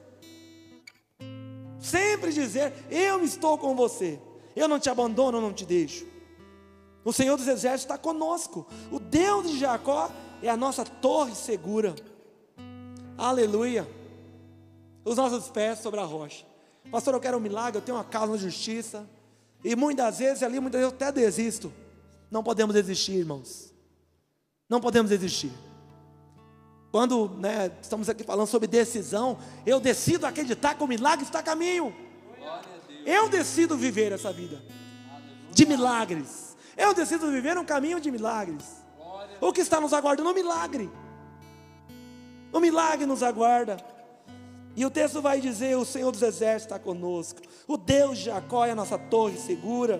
Sempre 1.79 2.32
dizer: 2.32 2.74
Eu 2.89 3.24
estou 3.24 3.58
com 3.58 3.75
você. 3.75 4.20
Eu 4.55 4.67
não 4.67 4.79
te 4.79 4.89
abandono, 4.89 5.38
eu 5.38 5.41
não 5.41 5.53
te 5.53 5.65
deixo. 5.65 6.05
O 7.03 7.12
Senhor 7.12 7.36
dos 7.36 7.48
Exércitos 7.48 7.84
está 7.84 7.98
conosco. 7.98 8.65
O 8.91 9.00
Deus 9.00 9.50
de 9.50 9.60
Jacó 9.60 10.10
é 10.41 10.50
a 10.50 10.58
nossa 10.58 10.86
torre 10.86 11.36
segura. 11.36 11.96
Aleluia. 13.17 13.88
Os 15.03 15.17
nossos 15.17 15.50
pés 15.50 15.79
sobre 15.79 16.00
a 16.00 16.03
rocha. 16.03 16.46
Pastor, 16.89 17.13
eu 17.13 17.20
quero 17.20 17.38
um 17.38 17.41
milagre, 17.41 17.77
eu 17.77 17.82
tenho 17.82 17.98
uma 17.98 18.03
causa 18.03 18.34
na 18.34 18.38
justiça. 18.38 19.08
E 19.63 19.75
muitas 19.75 20.20
vezes 20.20 20.43
ali, 20.43 20.60
muitas 20.60 20.79
vezes 20.79 20.91
eu 20.91 20.96
até 20.96 21.12
desisto. 21.12 21.74
Não 22.32 22.43
podemos 22.43 22.74
desistir, 22.74 23.13
irmãos. 23.13 23.74
Não 24.70 24.79
podemos 24.79 25.10
desistir. 25.10 25.51
Quando 26.93 27.27
né, 27.39 27.71
estamos 27.81 28.07
aqui 28.07 28.23
falando 28.23 28.45
sobre 28.45 28.67
decisão, 28.67 29.39
eu 29.65 29.79
decido 29.79 30.27
acreditar 30.27 30.75
que 30.75 30.83
o 30.83 30.88
milagre 30.88 31.25
está 31.25 31.39
a 31.39 31.41
caminho. 31.41 31.91
Eu 33.03 33.27
decido 33.27 33.75
viver 33.75 34.12
essa 34.12 34.31
vida 34.31 34.62
de 35.50 35.65
milagres. 35.65 36.55
Eu 36.77 36.93
decido 36.93 37.31
viver 37.31 37.57
um 37.57 37.65
caminho 37.65 38.00
de 38.00 38.12
milagres. 38.12 38.63
O 39.41 39.51
que 39.51 39.62
está 39.62 39.81
nos 39.81 39.91
aguardando? 39.91 40.29
Um 40.29 40.35
milagre. 40.35 40.88
O 42.51 42.59
milagre 42.59 43.07
nos 43.07 43.23
aguarda. 43.23 43.77
E 44.75 44.85
o 44.85 44.91
texto 44.91 45.19
vai 45.19 45.41
dizer: 45.41 45.75
O 45.75 45.85
Senhor 45.85 46.12
dos 46.12 46.21
Exércitos 46.21 46.75
está 46.75 46.77
conosco, 46.77 47.41
o 47.67 47.75
Deus 47.75 48.19
de 48.19 48.25
Jacó 48.25 48.67
é 48.67 48.71
a 48.71 48.75
nossa 48.75 49.00
torre 49.00 49.39
segura. 49.39 50.00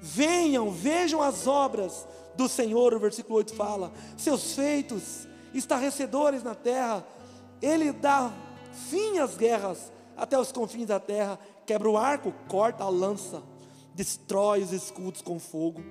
Venham, 0.00 0.70
vejam 0.70 1.20
as 1.20 1.46
obras 1.46 2.06
do 2.34 2.48
Senhor, 2.48 2.94
o 2.94 3.00
versículo 3.00 3.36
8 3.38 3.54
fala: 3.54 3.92
Seus 4.16 4.54
feitos 4.54 5.28
estarrecedores 5.52 6.42
na 6.42 6.54
terra, 6.54 7.06
Ele 7.60 7.92
dá 7.92 8.32
fim 8.88 9.18
às 9.18 9.36
guerras 9.36 9.92
até 10.16 10.38
os 10.38 10.52
confins 10.52 10.86
da 10.86 11.00
terra, 11.00 11.38
quebra 11.66 11.88
o 11.88 11.96
arco, 11.96 12.32
corta 12.48 12.84
a 12.84 12.88
lança, 12.88 13.42
destrói 13.94 14.62
os 14.62 14.72
escudos 14.72 15.22
com 15.22 15.38
fogo. 15.38 15.82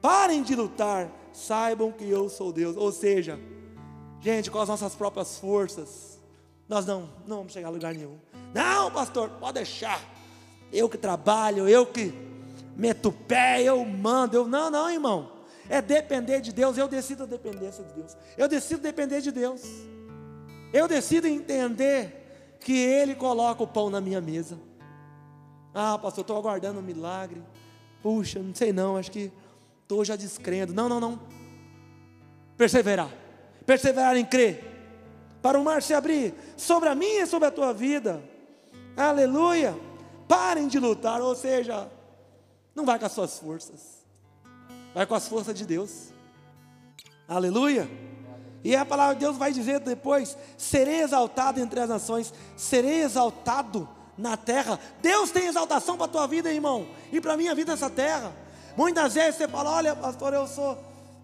Parem 0.00 0.42
de 0.42 0.54
lutar, 0.54 1.10
saibam 1.32 1.92
que 1.92 2.08
eu 2.08 2.28
sou 2.28 2.52
Deus. 2.52 2.76
Ou 2.76 2.92
seja, 2.92 3.38
gente, 4.20 4.50
com 4.50 4.58
as 4.58 4.68
nossas 4.68 4.94
próprias 4.94 5.38
forças, 5.38 6.18
nós 6.68 6.86
não, 6.86 7.10
não 7.26 7.38
vamos 7.38 7.52
chegar 7.52 7.68
a 7.68 7.70
lugar 7.70 7.94
nenhum. 7.94 8.18
Não, 8.54 8.90
pastor, 8.90 9.30
pode 9.40 9.54
deixar. 9.54 10.00
Eu 10.72 10.88
que 10.88 10.96
trabalho, 10.96 11.68
eu 11.68 11.84
que 11.84 12.29
meto 12.80 13.10
o 13.10 13.12
pé, 13.12 13.62
eu 13.62 13.84
mando. 13.84 14.36
Eu, 14.36 14.48
não, 14.48 14.70
não, 14.70 14.90
irmão. 14.90 15.30
É 15.68 15.82
depender 15.82 16.40
de 16.40 16.52
Deus. 16.52 16.78
Eu 16.78 16.88
decido 16.88 17.24
a 17.24 17.26
dependência 17.26 17.84
de 17.84 17.92
Deus. 17.92 18.16
Eu 18.36 18.48
decido 18.48 18.80
depender 18.80 19.20
de 19.20 19.30
Deus. 19.30 19.62
Eu 20.72 20.88
decido 20.88 21.28
entender 21.28 22.56
que 22.60 22.72
Ele 22.72 23.14
coloca 23.14 23.62
o 23.62 23.66
pão 23.66 23.90
na 23.90 24.00
minha 24.00 24.20
mesa. 24.20 24.58
Ah, 25.74 25.98
pastor, 25.98 26.22
estou 26.22 26.38
aguardando 26.38 26.80
um 26.80 26.82
milagre. 26.82 27.42
Puxa, 28.02 28.40
não 28.40 28.54
sei 28.54 28.72
não, 28.72 28.96
acho 28.96 29.10
que 29.10 29.30
estou 29.82 30.04
já 30.04 30.16
descrendo. 30.16 30.72
Não, 30.72 30.88
não, 30.88 30.98
não. 30.98 31.20
Perseverar. 32.56 33.10
Perseverar 33.66 34.16
em 34.16 34.24
crer 34.24 34.64
para 35.42 35.58
o 35.58 35.64
mar 35.64 35.82
se 35.82 35.94
abrir 35.94 36.34
sobre 36.56 36.88
a 36.88 36.94
minha 36.94 37.22
e 37.22 37.26
sobre 37.26 37.48
a 37.48 37.50
tua 37.50 37.72
vida. 37.72 38.22
Aleluia. 38.96 39.76
Parem 40.26 40.66
de 40.66 40.78
lutar, 40.78 41.20
ou 41.20 41.34
seja, 41.34 41.88
não 42.74 42.84
vai 42.84 42.98
com 42.98 43.06
as 43.06 43.12
suas 43.12 43.38
forças, 43.38 44.04
vai 44.94 45.06
com 45.06 45.14
as 45.14 45.28
forças 45.28 45.54
de 45.54 45.64
Deus. 45.66 46.12
Aleluia. 47.28 47.88
E 48.62 48.76
a 48.76 48.84
palavra 48.84 49.14
de 49.14 49.20
Deus 49.20 49.36
vai 49.36 49.52
dizer 49.52 49.80
depois: 49.80 50.36
serei 50.56 51.00
exaltado 51.00 51.60
entre 51.60 51.80
as 51.80 51.88
nações, 51.88 52.32
serei 52.56 53.02
exaltado 53.02 53.88
na 54.16 54.36
terra. 54.36 54.78
Deus 55.00 55.30
tem 55.30 55.46
exaltação 55.46 55.96
para 55.96 56.06
a 56.06 56.08
tua 56.08 56.26
vida, 56.26 56.52
irmão, 56.52 56.86
e 57.12 57.20
para 57.20 57.34
a 57.34 57.36
minha 57.36 57.54
vida 57.54 57.72
nessa 57.72 57.88
terra. 57.88 58.32
Muitas 58.76 59.14
vezes 59.14 59.36
você 59.36 59.48
fala: 59.48 59.70
olha, 59.70 59.96
pastor, 59.96 60.34
eu 60.34 60.46
sou, 60.46 60.78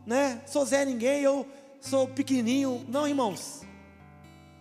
né, 0.06 0.40
sou 0.46 0.64
Zé 0.64 0.84
Ninguém, 0.84 1.22
eu 1.22 1.46
sou 1.80 2.08
pequenininho. 2.08 2.84
Não, 2.88 3.06
irmãos, 3.06 3.62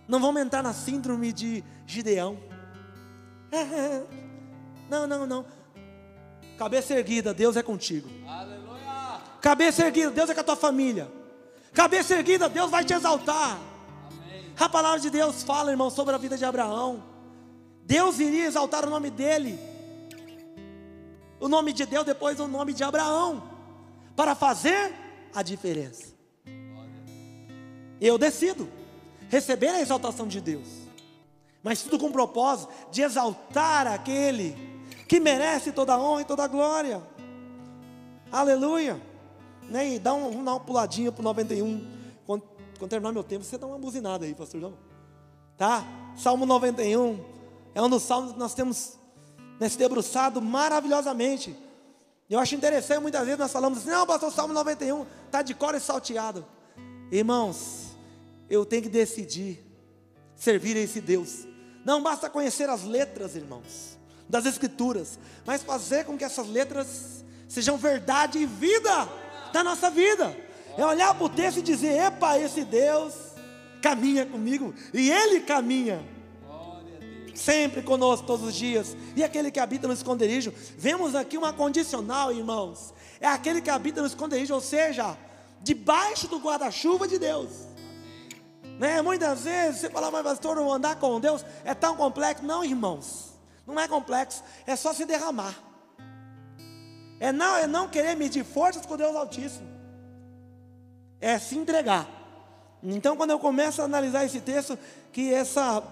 não 0.08 0.20
vamos 0.20 0.42
entrar 0.42 0.62
na 0.62 0.74
síndrome 0.74 1.32
de 1.32 1.64
Gideão. 1.86 2.38
Não, 4.88 5.08
não, 5.08 5.26
não. 5.26 5.44
Cabeça 6.58 6.94
erguida, 6.94 7.34
Deus 7.34 7.58
é 7.58 7.64
contigo. 7.64 8.10
Aleluia. 8.28 9.22
Cabeça 9.42 9.86
erguida, 9.86 10.10
Deus 10.12 10.30
é 10.30 10.34
com 10.34 10.40
a 10.40 10.44
tua 10.44 10.56
família. 10.56 11.12
Cabeça 11.74 12.16
erguida, 12.16 12.48
Deus 12.48 12.72
vai 12.72 12.84
te 12.86 12.94
exaltar. 12.94 13.60
Amém. 14.08 14.54
A 14.58 14.70
palavra 14.70 15.00
de 15.00 15.10
Deus 15.10 15.44
fala, 15.44 15.72
irmão, 15.72 15.90
sobre 15.90 16.16
a 16.16 16.18
vida 16.18 16.38
de 16.38 16.46
Abraão. 16.46 17.04
Deus 17.84 18.20
iria 18.20 18.46
exaltar 18.46 18.86
o 18.86 18.90
nome 18.90 19.10
dele. 19.12 19.60
O 21.40 21.48
nome 21.48 21.74
de 21.74 21.86
Deus 21.86 22.06
depois 22.06 22.40
o 22.40 22.48
nome 22.48 22.74
de 22.74 22.84
Abraão. 22.84 23.44
Para 24.16 24.34
fazer 24.34 24.94
a 25.34 25.44
diferença. 25.44 26.16
Eu 28.00 28.18
decido 28.18 28.70
receber 29.30 29.70
a 29.70 29.82
exaltação 29.82 30.28
de 30.28 30.40
Deus, 30.40 30.68
mas 31.62 31.82
tudo 31.82 32.00
com 32.00 32.08
o 32.08 32.12
propósito 32.12 32.72
de 32.92 33.02
exaltar 33.02 33.88
aquele 33.88 34.75
que 35.16 35.20
merece 35.22 35.72
toda 35.72 35.94
a 35.94 35.98
honra 35.98 36.24
e 36.24 36.26
toda 36.26 36.44
a 36.44 36.48
glória. 36.48 37.02
Aleluia. 38.30 39.02
Né? 39.70 39.94
E 39.94 40.00
dá 40.00 40.14
um, 40.14 40.30
vamos 40.30 40.44
dar 40.44 40.52
uma 40.52 40.60
puladinha 40.60 41.10
para 41.10 41.22
o 41.22 41.24
91. 41.24 41.88
Quando, 42.26 42.44
quando 42.78 42.90
terminar 42.90 43.14
meu 43.14 43.24
tempo, 43.24 43.46
você 43.46 43.58
dá 43.58 43.66
uma 43.66 43.78
buzinada 43.78 44.26
aí, 44.26 44.36
pastor 44.36 44.60
João. 44.60 44.74
Tá? 45.58 45.86
Salmo 46.18 46.46
91 46.46 47.24
é 47.74 47.82
um 47.82 47.90
dos 47.90 48.04
salmos 48.04 48.34
que 48.34 48.40
nós 48.40 48.54
temos 48.54 49.00
né, 49.58 49.70
se 49.70 49.78
debruçado 49.78 50.42
maravilhosamente. 50.42 51.56
Eu 52.30 52.38
acho 52.38 52.54
interessante, 52.54 53.02
muitas 53.02 53.24
vezes 53.24 53.40
nós 53.40 53.54
falamos 53.54 53.80
assim, 53.80 53.92
não, 53.92 54.06
pastor, 54.06 54.34
Salmo 54.34 54.54
91 54.54 55.06
está 55.28 55.42
de 55.42 55.54
cor 55.54 55.76
e 55.76 55.80
salteado. 55.80 56.46
Irmãos, 57.10 57.96
eu 58.50 58.66
tenho 58.66 58.84
que 58.84 58.90
decidir 58.90 59.64
servir 60.36 60.76
a 60.76 60.82
esse 60.82 61.00
Deus. 61.00 61.48
Não 61.86 62.04
basta 62.04 62.30
conhecer 62.30 62.70
as 62.70 62.84
letras, 62.84 63.34
irmãos, 63.38 63.95
das 64.28 64.46
Escrituras, 64.46 65.20
mas 65.46 65.64
fazer 65.64 66.06
com 66.06 66.18
que 66.18 66.24
essas 66.24 66.48
letras 66.48 67.24
sejam 67.48 67.78
verdade 67.78 68.40
e 68.40 68.46
vida 68.46 69.08
da 69.54 69.64
nossa 69.64 69.90
vida. 69.90 70.36
É 70.78 70.86
olhar 70.86 71.14
para 71.14 71.24
o 71.24 71.30
texto 71.30 71.60
e 71.60 71.62
dizer: 71.62 72.00
Epa, 72.00 72.38
esse 72.40 72.64
Deus 72.64 73.14
caminha 73.82 74.26
comigo, 74.26 74.74
e 74.94 75.12
Ele 75.12 75.42
caminha 75.42 76.04
sempre 77.36 77.82
conosco 77.82 78.26
todos 78.26 78.48
os 78.48 78.56
dias. 78.56 78.96
E 79.16 79.24
aquele 79.24 79.52
que 79.52 79.60
habita 79.60 79.88
no 79.88 79.94
esconderijo, 79.94 80.54
vemos 80.78 81.14
aqui 81.14 81.38
uma 81.38 81.54
condicional, 81.54 82.32
irmãos. 82.32 82.94
É 83.20 83.28
aquele 83.28 83.62
que 83.62 83.70
habita 83.70 84.02
no 84.02 84.08
esconderijo, 84.08 84.54
ou 84.54 84.62
seja, 84.62 85.18
debaixo 85.62 86.28
do 86.28 86.40
guarda-chuva 86.40 87.08
de 87.08 87.20
Deus. 87.20 87.50
Né? 88.80 89.02
Muitas 89.02 89.42
vezes 89.42 89.82
você 89.82 89.90
fala, 89.90 90.12
mas 90.12 90.24
pastor, 90.24 90.58
andar 90.58 90.96
com 90.96 91.20
Deus 91.20 91.46
é 91.64 91.74
tão 91.74 91.96
complexo. 91.96 92.44
Não, 92.44 92.64
irmãos, 92.64 93.35
não 93.66 93.80
é 93.80 93.88
complexo, 93.88 94.44
é 94.66 94.76
só 94.76 94.94
se 94.94 95.06
derramar. 95.06 95.56
É 97.20 97.32
não, 97.32 97.56
é 97.56 97.66
não 97.66 97.88
querer 97.88 98.16
medir 98.16 98.44
forças 98.44 98.86
com 98.86 98.98
Deus 98.98 99.16
Altíssimo. 99.16 99.68
É 101.20 101.40
se 101.40 101.58
entregar. 101.58 102.08
Então, 102.84 103.16
quando 103.16 103.32
eu 103.32 103.40
começo 103.40 103.82
a 103.82 103.86
analisar 103.86 104.26
esse 104.26 104.42
texto, 104.42 104.78
que 105.12 105.34
essa 105.34 105.84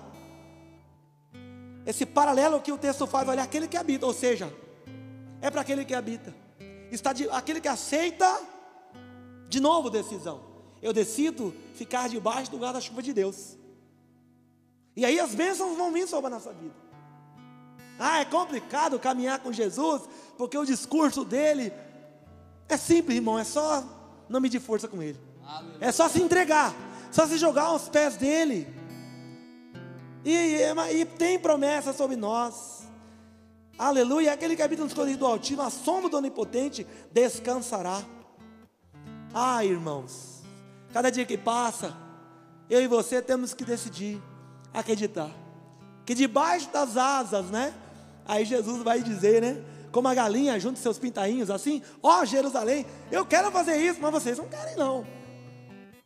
esse 1.85 2.05
paralelo 2.05 2.61
que 2.61 2.71
o 2.71 2.77
texto 2.77 3.05
faz, 3.05 3.27
olha, 3.27 3.43
aquele 3.43 3.67
que 3.67 3.75
habita, 3.75 4.05
ou 4.05 4.13
seja, 4.13 4.53
é 5.41 5.49
para 5.49 5.61
aquele 5.61 5.83
que 5.83 5.93
habita. 5.93 6.33
Está 6.89 7.11
de, 7.11 7.29
aquele 7.29 7.59
que 7.59 7.67
aceita 7.67 8.39
de 9.49 9.59
novo 9.59 9.89
decisão 9.89 10.53
eu 10.83 10.91
decido 10.91 11.55
ficar 11.73 12.09
debaixo 12.09 12.51
do 12.51 12.57
guarda-chuva 12.57 13.01
de 13.01 13.13
Deus. 13.13 13.57
E 14.97 15.05
aí 15.05 15.17
as 15.17 15.33
bênçãos 15.33 15.77
vão 15.77 15.93
vir 15.93 16.05
sobre 16.05 16.27
a 16.27 16.29
nossa 16.31 16.51
vida. 16.51 16.75
Ah, 17.99 18.19
é 18.19 18.25
complicado 18.25 18.99
caminhar 18.99 19.39
com 19.39 19.51
Jesus, 19.51 20.03
porque 20.37 20.57
o 20.57 20.65
discurso 20.65 21.23
dele 21.23 21.71
é 22.67 22.77
simples, 22.77 23.15
irmão, 23.15 23.37
é 23.37 23.43
só 23.43 23.83
não 24.27 24.39
medir 24.39 24.59
força 24.59 24.87
com 24.87 25.01
ele. 25.01 25.19
É 25.79 25.91
só 25.91 26.07
se 26.09 26.21
entregar, 26.21 26.73
só 27.11 27.27
se 27.27 27.37
jogar 27.37 27.63
aos 27.63 27.89
pés 27.89 28.15
dele. 28.15 28.67
E, 30.25 30.31
e, 30.31 31.01
e 31.01 31.05
tem 31.05 31.37
promessa 31.37 31.93
sobre 31.93 32.15
nós. 32.15 32.83
Aleluia. 33.77 34.33
Aquele 34.33 34.55
que 34.55 34.61
habita 34.61 34.81
no 34.81 34.87
escondido 34.87 35.19
do 35.19 35.25
Altíssimo, 35.25 35.61
a 35.61 35.69
sombra 35.69 36.09
do 36.09 36.17
Onipotente, 36.17 36.87
descansará. 37.11 38.01
Ah, 39.33 39.65
irmãos. 39.65 40.41
Cada 40.93 41.11
dia 41.11 41.25
que 41.25 41.37
passa, 41.37 41.95
eu 42.69 42.81
e 42.81 42.87
você 42.87 43.21
temos 43.21 43.53
que 43.53 43.65
decidir 43.65 44.21
acreditar. 44.73 45.31
Que 46.05 46.13
debaixo 46.13 46.69
das 46.71 46.97
asas, 46.97 47.47
né? 47.47 47.73
Aí 48.25 48.45
Jesus 48.45 48.83
vai 48.83 49.01
dizer, 49.01 49.41
né? 49.41 49.61
Como 49.91 50.07
a 50.07 50.13
galinha 50.13 50.59
junto 50.59 50.79
seus 50.79 50.97
pintainhos, 50.97 51.49
assim, 51.49 51.81
ó 52.01 52.21
oh, 52.21 52.25
Jerusalém, 52.25 52.85
eu 53.11 53.25
quero 53.25 53.51
fazer 53.51 53.77
isso, 53.77 53.99
mas 54.01 54.11
vocês 54.11 54.37
não 54.37 54.47
querem 54.47 54.75
não. 54.75 55.05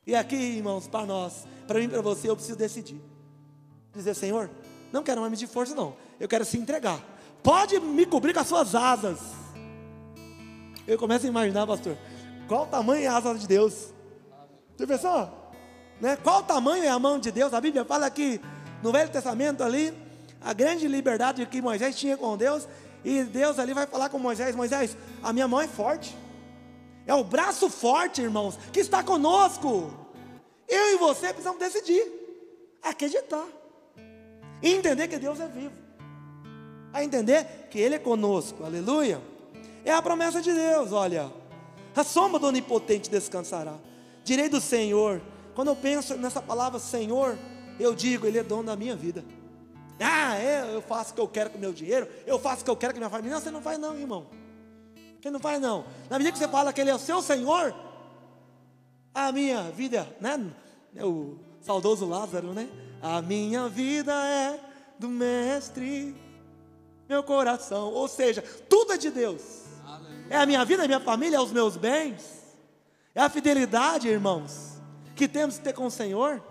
E 0.05 0.13
aqui, 0.15 0.35
irmãos, 0.35 0.87
para 0.87 1.05
nós, 1.05 1.45
para 1.65 1.79
mim 1.79 1.87
para 1.87 2.01
você, 2.01 2.29
eu 2.29 2.35
preciso 2.35 2.57
decidir. 2.57 3.01
Dizer, 3.93 4.13
Senhor, 4.13 4.49
não 4.91 5.03
quero 5.03 5.21
mais 5.21 5.37
de 5.39 5.47
força, 5.47 5.73
não. 5.73 5.95
Eu 6.19 6.27
quero 6.27 6.45
se 6.45 6.57
entregar. 6.57 7.01
Pode 7.41 7.79
me 7.79 8.05
cobrir 8.05 8.33
com 8.33 8.39
as 8.39 8.47
suas 8.47 8.75
asas. 8.75 9.19
Eu 10.85 10.97
começo 10.97 11.25
a 11.25 11.29
imaginar, 11.29 11.67
pastor, 11.67 11.97
qual 12.47 12.63
o 12.63 12.67
tamanho 12.67 13.03
é 13.03 13.07
a 13.07 13.17
asa 13.17 13.35
de 13.35 13.47
Deus? 13.47 13.93
Você 14.75 14.87
pensou? 14.87 15.29
Né? 15.99 16.15
Qual 16.17 16.39
o 16.39 16.43
tamanho 16.43 16.83
é 16.83 16.89
a 16.89 16.99
mão 16.99 17.19
de 17.19 17.31
Deus? 17.31 17.53
A 17.53 17.59
Bíblia 17.59 17.83
fala 17.83 18.09
que 18.09 18.39
no 18.81 18.91
Velho 18.91 19.09
Testamento 19.09 19.63
ali, 19.63 19.93
a 20.41 20.53
grande 20.53 20.87
liberdade 20.87 21.45
que 21.45 21.61
Moisés 21.61 21.95
tinha 21.95 22.17
com 22.17 22.37
Deus, 22.37 22.67
e 23.03 23.23
Deus 23.23 23.59
ali 23.59 23.73
vai 23.73 23.85
falar 23.87 24.09
com 24.09 24.19
Moisés: 24.19 24.55
Moisés, 24.55 24.97
a 25.21 25.31
minha 25.31 25.47
mão 25.47 25.61
é 25.61 25.67
forte, 25.67 26.15
é 27.05 27.13
o 27.13 27.23
braço 27.23 27.69
forte, 27.69 28.21
irmãos, 28.21 28.57
que 28.71 28.79
está 28.79 29.03
conosco. 29.03 29.91
Eu 30.67 30.95
e 30.95 30.97
você 30.97 31.27
precisamos 31.27 31.59
decidir, 31.59 32.05
acreditar, 32.83 33.45
e 34.61 34.73
entender 34.73 35.07
que 35.07 35.17
Deus 35.17 35.39
é 35.39 35.47
vivo, 35.47 35.73
a 36.91 37.03
entender 37.03 37.67
que 37.69 37.79
Ele 37.79 37.95
é 37.95 37.99
conosco, 37.99 38.63
aleluia. 38.63 39.21
É 39.85 39.93
a 39.93 40.01
promessa 40.01 40.41
de 40.41 40.53
Deus, 40.53 40.91
olha. 40.91 41.31
A 41.95 42.03
sombra 42.03 42.39
do 42.39 42.47
Onipotente 42.47 43.09
descansará. 43.09 43.73
Direi 44.23 44.49
do 44.49 44.61
Senhor. 44.61 45.21
Quando 45.55 45.69
eu 45.69 45.75
penso 45.75 46.15
nessa 46.15 46.39
palavra 46.39 46.77
Senhor, 46.77 47.35
eu 47.79 47.95
digo, 47.95 48.27
Ele 48.27 48.37
é 48.37 48.43
dono 48.43 48.63
da 48.63 48.75
minha 48.75 48.95
vida. 48.95 49.23
Ah, 49.99 50.35
é, 50.37 50.75
eu 50.75 50.81
faço 50.81 51.11
o 51.11 51.15
que 51.15 51.21
eu 51.21 51.27
quero 51.27 51.49
com 51.49 51.57
o 51.57 51.61
meu 51.61 51.73
dinheiro, 51.73 52.07
eu 52.25 52.37
faço 52.37 52.61
o 52.61 52.65
que 52.65 52.69
eu 52.69 52.75
quero 52.75 52.93
com 52.93 52.97
a 52.97 53.01
minha 53.01 53.09
família. 53.09 53.33
Não, 53.33 53.41
você 53.41 53.51
não 53.51 53.61
faz 53.61 53.77
não, 53.79 53.97
irmão. 53.97 54.27
Você 55.21 55.31
não 55.31 55.39
faz 55.39 55.59
não. 55.59 55.85
Na 56.09 56.17
medida 56.17 56.31
que 56.31 56.37
você 56.37 56.47
fala 56.47 56.71
que 56.71 56.79
Ele 56.79 56.89
é 56.89 56.95
o 56.95 56.99
seu 56.99 57.21
Senhor, 57.21 57.73
a 59.13 59.31
minha 59.31 59.63
vida, 59.71 60.07
né? 60.21 60.39
O 61.01 61.37
saudoso 61.61 62.05
Lázaro, 62.05 62.53
né? 62.53 62.69
A 63.01 63.21
minha 63.21 63.67
vida 63.67 64.13
é 64.13 64.59
do 64.99 65.09
Mestre, 65.09 66.15
meu 67.09 67.23
coração. 67.23 67.91
Ou 67.93 68.07
seja, 68.07 68.43
tudo 68.69 68.93
é 68.93 68.97
de 68.97 69.09
Deus. 69.09 69.41
É 70.29 70.37
a 70.37 70.45
minha 70.45 70.63
vida, 70.65 70.83
é 70.83 70.85
a 70.85 70.87
minha 70.87 70.99
família, 70.99 71.37
é 71.37 71.39
os 71.39 71.51
meus 71.51 71.77
bens. 71.77 72.37
É 73.15 73.21
a 73.21 73.29
fidelidade, 73.29 74.07
irmãos, 74.07 74.73
que 75.15 75.27
temos 75.27 75.57
que 75.57 75.63
ter 75.63 75.73
com 75.73 75.87
o 75.87 75.91
Senhor. 75.91 76.41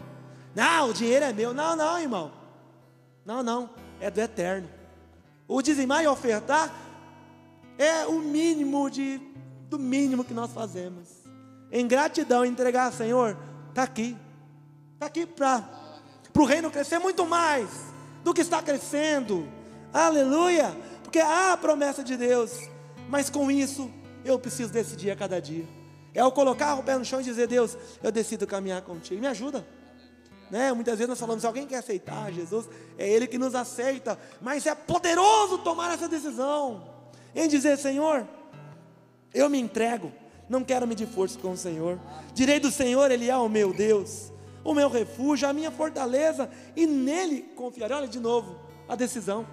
Não, 0.55 0.91
o 0.91 0.93
dinheiro 0.93 1.25
é 1.25 1.33
meu. 1.33 1.55
Não, 1.55 1.77
não, 1.77 2.01
irmão. 2.01 2.33
Não, 3.27 3.43
não, 3.43 3.69
é 4.01 4.09
do 4.09 4.21
eterno. 4.21 4.69
O 5.49 5.61
dizimar 5.61 6.03
e 6.03 6.07
ofertar 6.07 6.73
é 7.77 8.07
o 8.07 8.21
mínimo 8.21 8.89
de, 8.89 9.21
do 9.69 9.79
mínimo 9.79 10.25
que 10.25 10.33
nós 10.33 10.53
fazemos. 10.53 11.09
Em 11.73 11.89
gratidão, 11.89 12.45
entregar, 12.45 12.93
Senhor, 12.93 13.37
está 13.69 13.83
aqui. 13.83 14.17
Está 14.95 15.07
aqui 15.07 15.27
para 15.27 15.69
o 16.39 16.45
reino 16.45 16.71
crescer 16.71 17.01
muito 17.01 17.27
mais 17.27 17.69
do 18.23 18.33
que 18.33 18.41
está 18.41 18.63
crescendo. 18.63 19.49
Aleluia! 19.93 20.75
Porque 21.03 21.19
há 21.19 21.53
a 21.53 21.57
promessa 21.57 22.05
de 22.05 22.17
Deus. 22.17 22.53
Mas 23.09 23.29
com 23.29 23.51
isso, 23.51 23.91
eu 24.25 24.39
preciso 24.39 24.73
decidir 24.73 25.11
a 25.11 25.17
cada 25.17 25.41
dia. 25.41 25.67
É 26.15 26.25
o 26.25 26.31
colocar 26.31 26.77
o 26.77 26.83
pé 26.83 26.97
no 26.97 27.05
chão 27.05 27.21
e 27.21 27.25
dizer: 27.25 27.49
Deus, 27.49 27.77
eu 28.03 28.13
decido 28.13 28.47
caminhar 28.47 28.83
contigo. 28.83 29.21
Me 29.21 29.27
ajuda. 29.27 29.67
Né? 30.51 30.73
Muitas 30.73 30.99
vezes 30.99 31.09
nós 31.09 31.19
falamos, 31.19 31.43
se 31.43 31.47
alguém 31.47 31.67
quer 31.67 31.79
aceitar 31.79 32.33
Jesus, 32.33 32.69
é 32.97 33.09
Ele 33.09 33.27
que 33.27 33.39
nos 33.39 33.55
aceita, 33.55 34.19
mas 34.41 34.67
é 34.67 34.75
poderoso 34.75 35.59
tomar 35.59 35.93
essa 35.93 36.09
decisão, 36.09 36.89
em 37.35 37.49
dizer, 37.49 37.77
Senhor, 37.79 38.27
eu 39.35 39.51
me 39.51 39.59
entrego, 39.59 40.13
não 40.49 40.63
quero 40.63 40.87
medir 40.87 41.09
força 41.09 41.39
com 41.39 41.53
o 41.53 41.57
Senhor, 41.57 41.99
direi 42.33 42.61
do 42.61 42.71
Senhor, 42.71 43.11
Ele 43.11 43.29
é 43.29 43.37
o 43.37 43.49
meu 43.49 43.73
Deus, 43.73 44.33
o 44.63 44.73
meu 44.73 44.89
refúgio, 44.89 45.49
a 45.49 45.53
minha 45.53 45.71
fortaleza, 45.71 46.49
e 46.75 46.87
nele 46.87 47.43
confiarei, 47.57 47.97
olha 47.97 48.09
de 48.09 48.21
novo, 48.21 48.57
a 48.89 48.95
decisão 48.95 49.47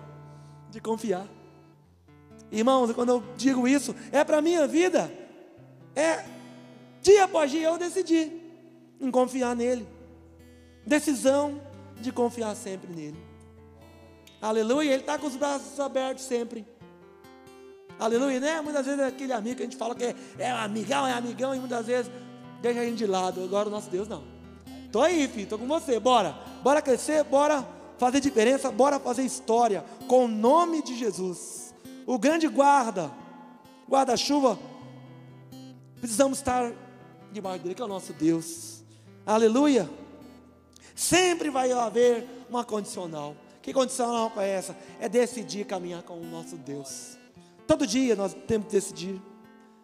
de 0.69 0.79
confiar, 0.79 1.27
irmãos, 2.51 2.91
quando 2.93 3.09
eu 3.09 3.23
digo 3.35 3.67
isso, 3.67 3.95
é 4.11 4.23
para 4.23 4.37
a 4.37 4.41
minha 4.41 4.67
vida, 4.67 5.11
é 5.95 6.23
dia 7.01 7.23
após 7.25 7.49
dia 7.49 7.67
eu 7.67 7.77
decidi 7.77 8.31
em 9.01 9.09
confiar 9.09 9.55
nele, 9.55 9.87
Decisão 10.85 11.61
de 11.99 12.11
confiar 12.11 12.55
sempre 12.55 12.93
nele. 12.93 13.17
Aleluia. 14.41 14.91
Ele 14.91 15.01
está 15.01 15.17
com 15.17 15.27
os 15.27 15.35
braços 15.35 15.79
abertos 15.79 16.25
sempre. 16.25 16.65
Aleluia, 17.99 18.39
né? 18.39 18.61
Muitas 18.61 18.85
vezes 18.85 18.99
é 18.99 19.07
aquele 19.07 19.31
amigo 19.31 19.57
que 19.57 19.61
a 19.61 19.65
gente 19.65 19.77
fala 19.77 19.95
que 19.95 20.03
é, 20.03 20.15
é 20.37 20.51
amigão, 20.51 21.07
é 21.07 21.13
amigão, 21.13 21.55
e 21.55 21.59
muitas 21.59 21.85
vezes 21.85 22.11
deixa 22.61 22.81
a 22.81 22.85
gente 22.85 22.97
de 22.97 23.05
lado. 23.05 23.43
Agora 23.43 23.69
o 23.69 23.71
nosso 23.71 23.89
Deus 23.89 24.07
não. 24.07 24.23
Tô 24.91 25.01
aí, 25.01 25.27
filho, 25.27 25.47
tô 25.47 25.57
com 25.57 25.67
você. 25.67 25.99
Bora. 25.99 26.35
Bora 26.61 26.81
crescer, 26.81 27.23
bora 27.23 27.65
fazer 27.97 28.19
diferença, 28.19 28.71
bora 28.71 28.99
fazer 28.99 29.23
história 29.23 29.85
com 30.07 30.25
o 30.25 30.27
nome 30.27 30.83
de 30.83 30.95
Jesus. 30.95 31.73
O 32.05 32.17
grande 32.17 32.47
guarda, 32.47 33.11
guarda-chuva, 33.89 34.59
precisamos 35.99 36.37
estar 36.37 36.73
debaixo 37.31 37.63
dele, 37.63 37.75
que 37.75 37.81
é 37.81 37.85
o 37.85 37.87
nosso 37.87 38.11
Deus. 38.13 38.83
Aleluia. 39.25 39.89
Sempre 40.95 41.49
vai 41.49 41.71
haver 41.71 42.25
uma 42.49 42.63
condicional. 42.63 43.35
Que 43.61 43.73
condicional 43.73 44.31
é 44.37 44.49
essa? 44.49 44.75
É 44.99 45.07
decidir 45.07 45.65
caminhar 45.65 46.03
com 46.03 46.19
o 46.19 46.25
nosso 46.25 46.57
Deus. 46.57 47.17
Todo 47.65 47.87
dia 47.87 48.15
nós 48.15 48.35
temos 48.47 48.67
que 48.67 48.73
decidir. 48.73 49.21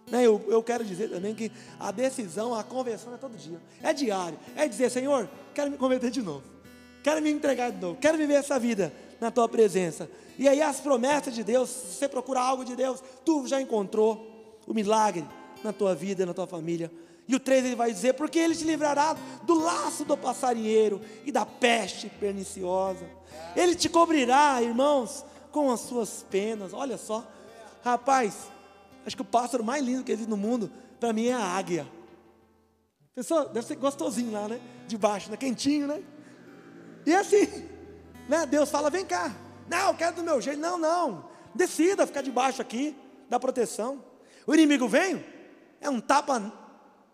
Né? 0.10 0.26
Eu, 0.26 0.44
eu 0.48 0.62
quero 0.62 0.84
dizer 0.84 1.10
também 1.10 1.34
que 1.34 1.52
a 1.80 1.92
decisão, 1.92 2.54
a 2.54 2.64
conversão 2.64 3.14
é 3.14 3.18
todo 3.18 3.38
dia. 3.38 3.60
É 3.82 3.94
diário. 3.94 4.38
É 4.56 4.68
dizer, 4.68 4.90
Senhor, 4.90 5.30
quero 5.54 5.72
me 5.72 5.78
converter 5.78 6.12
de 6.12 6.22
novo. 6.22 6.44
Quero 7.04 7.22
me 7.22 7.32
entregar 7.32 7.72
de 7.72 7.80
novo. 7.80 7.98
Quero 8.00 8.18
viver 8.18 8.34
essa 8.34 8.60
vida 8.60 8.92
na 9.20 9.32
tua 9.32 9.48
presença. 9.48 10.10
E 10.38 10.48
aí 10.48 10.62
as 10.62 10.80
promessas 10.80 11.34
de 11.34 11.44
Deus, 11.44 11.70
se 11.70 11.98
você 11.98 12.08
procura 12.10 12.42
algo 12.42 12.64
de 12.64 12.76
Deus, 12.76 13.02
tu 13.26 13.48
já 13.48 13.62
encontrou 13.62 14.58
o 14.68 14.74
milagre 14.74 15.26
na 15.64 15.74
tua 15.74 15.96
vida, 15.96 16.26
na 16.26 16.34
tua 16.34 16.48
família. 16.48 16.92
E 17.30 17.36
o 17.36 17.40
3 17.40 17.64
ele 17.64 17.76
vai 17.76 17.94
dizer: 17.94 18.14
Porque 18.14 18.40
ele 18.40 18.56
te 18.56 18.64
livrará 18.64 19.16
do 19.44 19.54
laço 19.54 20.04
do 20.04 20.18
passarinheiro 20.18 21.00
e 21.24 21.32
da 21.32 21.46
peste 21.46 22.10
perniciosa. 22.10 23.08
Ele 23.56 23.76
te 23.76 23.88
cobrirá, 23.88 24.60
irmãos, 24.64 25.24
com 25.52 25.72
as 25.72 25.82
suas 25.82 26.26
penas. 26.28 26.74
Olha 26.74 26.98
só, 26.98 27.24
rapaz, 27.84 28.36
acho 29.06 29.16
que 29.16 29.22
o 29.22 29.26
pássaro 29.26 29.64
mais 29.64 29.86
lindo 29.86 30.04
que 30.04 30.12
existe 30.12 30.28
no 30.28 30.36
mundo, 30.36 30.72
para 31.00 31.14
mim, 31.14 31.28
é 31.28 31.34
a 31.34 31.44
águia. 31.44 31.88
Pessoal, 33.14 33.48
deve 33.48 33.68
ser 33.68 33.76
gostosinho 33.76 34.32
lá, 34.32 34.48
né? 34.48 34.60
Debaixo, 34.88 35.30
né? 35.30 35.38
Quentinho, 35.38 35.86
né? 35.86 36.02
E 37.06 37.14
assim, 37.14 37.46
né? 38.28 38.48
Deus 38.48 38.72
fala: 38.72 38.90
Vem 38.90 39.06
cá. 39.06 39.32
Não, 39.70 39.90
eu 39.90 39.94
quero 39.94 40.16
do 40.16 40.24
meu 40.24 40.42
jeito. 40.42 40.60
Não, 40.60 40.80
não. 40.80 41.30
Decida 41.54 42.08
ficar 42.08 42.24
debaixo 42.24 42.60
aqui 42.60 42.98
da 43.30 43.40
proteção. 43.40 44.04
O 44.48 44.54
inimigo 44.56 44.88
vem, 44.88 45.24
é 45.80 45.88
um 45.92 46.02
tapa 46.02 46.52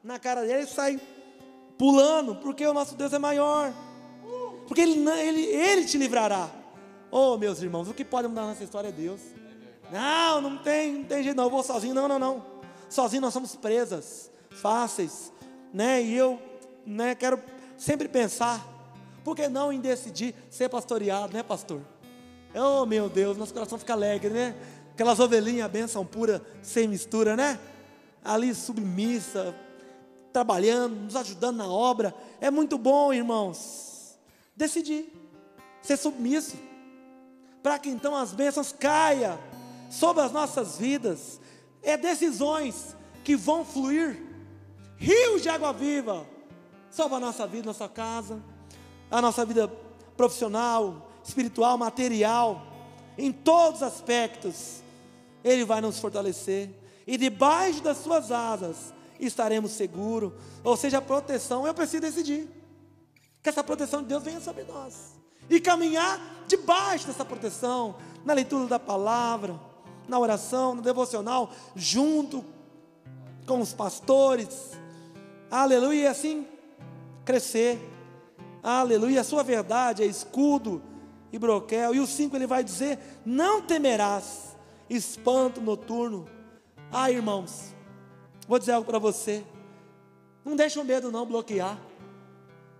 na 0.06 0.20
cara 0.20 0.44
dele 0.44 0.62
e 0.62 0.68
sai 0.68 1.02
pulando, 1.80 2.36
porque 2.36 2.66
o 2.66 2.74
nosso 2.74 2.96
Deus 2.96 3.12
é 3.12 3.18
maior. 3.18 3.74
Porque 4.68 4.82
ele, 4.82 5.10
ele, 5.10 5.42
ele 5.42 5.86
te 5.86 5.98
livrará. 5.98 6.48
Oh, 7.10 7.38
meus 7.38 7.60
irmãos, 7.62 7.90
o 7.90 7.94
que 7.94 8.06
pode 8.06 8.28
mudar 8.28 8.46
nessa 8.46 8.64
história 8.64 8.90
é 8.90 8.92
Deus. 8.92 9.20
Não, 9.92 10.42
não 10.42 10.58
tem, 10.58 10.94
não 10.94 11.04
tem 11.06 11.24
jeito, 11.24 11.36
não. 11.36 11.46
Eu 11.46 11.50
vou 11.50 11.64
sozinho. 11.64 11.96
Não, 11.96 12.08
não, 12.08 12.20
não. 12.20 12.46
Sozinho 12.88 13.22
nós 13.22 13.34
somos 13.34 13.56
presas, 13.56 14.30
fáceis, 14.52 15.32
né? 15.74 16.04
E 16.04 16.16
eu, 16.16 16.40
né, 16.86 17.16
quero 17.16 17.42
sempre 17.76 18.08
pensar, 18.08 18.64
por 19.24 19.36
que 19.36 19.48
não 19.48 19.74
em 19.74 19.80
decidir 19.80 20.36
ser 20.52 20.70
pastoreado, 20.70 21.34
né, 21.34 21.42
pastor? 21.42 21.82
Oh, 22.54 22.86
meu 22.86 23.10
Deus, 23.10 23.38
nosso 23.38 23.54
coração 23.54 23.78
fica 23.80 23.94
alegre, 23.94 24.30
né? 24.30 24.56
Aquelas 24.94 25.20
ovelhinhas, 25.20 25.66
a 25.66 25.70
bênção 25.70 26.06
pura, 26.06 26.46
sem 26.62 26.88
mistura, 26.88 27.36
né? 27.36 27.60
Ali 28.24 28.54
submissa, 28.54 29.56
trabalhando, 30.36 30.98
nos 31.06 31.16
ajudando 31.16 31.56
na 31.56 31.68
obra. 31.68 32.14
É 32.42 32.52
muito 32.52 32.78
bom, 32.78 33.14
irmãos. 33.14 34.18
Decidir 34.54 35.10
ser 35.82 35.96
submisso, 35.96 36.58
para 37.64 37.80
que 37.80 37.88
então 37.88 38.14
as 38.14 38.34
bênçãos 38.34 38.74
caiam 38.74 39.40
sobre 39.90 40.24
as 40.24 40.34
nossas 40.34 40.78
vidas. 40.78 41.40
É 41.82 41.96
decisões 41.96 42.98
que 43.24 43.34
vão 43.34 43.64
fluir 43.64 44.22
rios 44.98 45.42
de 45.42 45.48
água 45.48 45.72
viva 45.72 46.28
sobre 46.92 47.16
a 47.16 47.20
nossa 47.22 47.48
vida, 47.48 47.68
nossa 47.68 47.88
casa, 47.88 48.44
a 49.10 49.22
nossa 49.22 49.46
vida 49.46 49.70
profissional, 50.18 51.10
espiritual, 51.24 51.78
material, 51.78 52.62
em 53.18 53.32
todos 53.32 53.82
os 53.82 53.88
aspectos. 53.88 54.84
Ele 55.46 55.64
vai 55.64 55.80
nos 55.80 55.98
fortalecer 55.98 56.72
e 57.08 57.18
debaixo 57.18 57.82
das 57.82 58.00
suas 58.00 58.34
asas 58.34 58.94
estaremos 59.20 59.72
seguros. 59.72 60.34
Ou 60.64 60.76
seja, 60.76 60.98
a 60.98 61.02
proteção, 61.02 61.66
eu 61.66 61.74
preciso 61.74 62.02
decidir. 62.02 62.48
Que 63.42 63.50
essa 63.50 63.64
proteção 63.64 64.02
de 64.02 64.08
Deus 64.08 64.24
venha 64.24 64.40
sobre 64.40 64.64
nós. 64.64 65.16
E 65.50 65.60
caminhar 65.60 66.20
debaixo 66.48 67.08
dessa 67.08 67.24
proteção, 67.24 67.96
na 68.24 68.34
leitura 68.34 68.66
da 68.66 68.80
palavra, 68.80 69.60
na 70.08 70.18
oração, 70.20 70.76
no 70.76 70.82
devocional, 70.82 71.52
junto 71.76 72.44
com 73.46 73.62
os 73.62 73.74
pastores. 73.74 74.72
Aleluia. 75.50 76.04
E 76.04 76.08
assim, 76.08 76.48
crescer. 77.24 77.80
Aleluia. 78.64 79.22
A 79.22 79.24
sua 79.24 79.44
verdade 79.44 80.02
é 80.02 80.06
escudo 80.06 80.82
e 81.32 81.38
broquel. 81.38 81.94
E 81.94 82.00
o 82.00 82.08
5 82.08 82.36
ele 82.36 82.48
vai 82.48 82.64
dizer: 82.64 82.98
Não 83.26 83.62
temerás 83.62 84.56
espanto 84.90 85.62
noturno. 85.62 86.28
Ah, 86.92 87.12
irmãos, 87.12 87.75
vou 88.48 88.60
dizer 88.60 88.74
algo 88.74 88.86
para 88.86 89.00
você. 89.00 89.44
Não 90.44 90.56
deixa 90.56 90.80
o 90.80 90.86
medo 90.86 91.12
não 91.12 91.26
bloquear. 91.26 91.78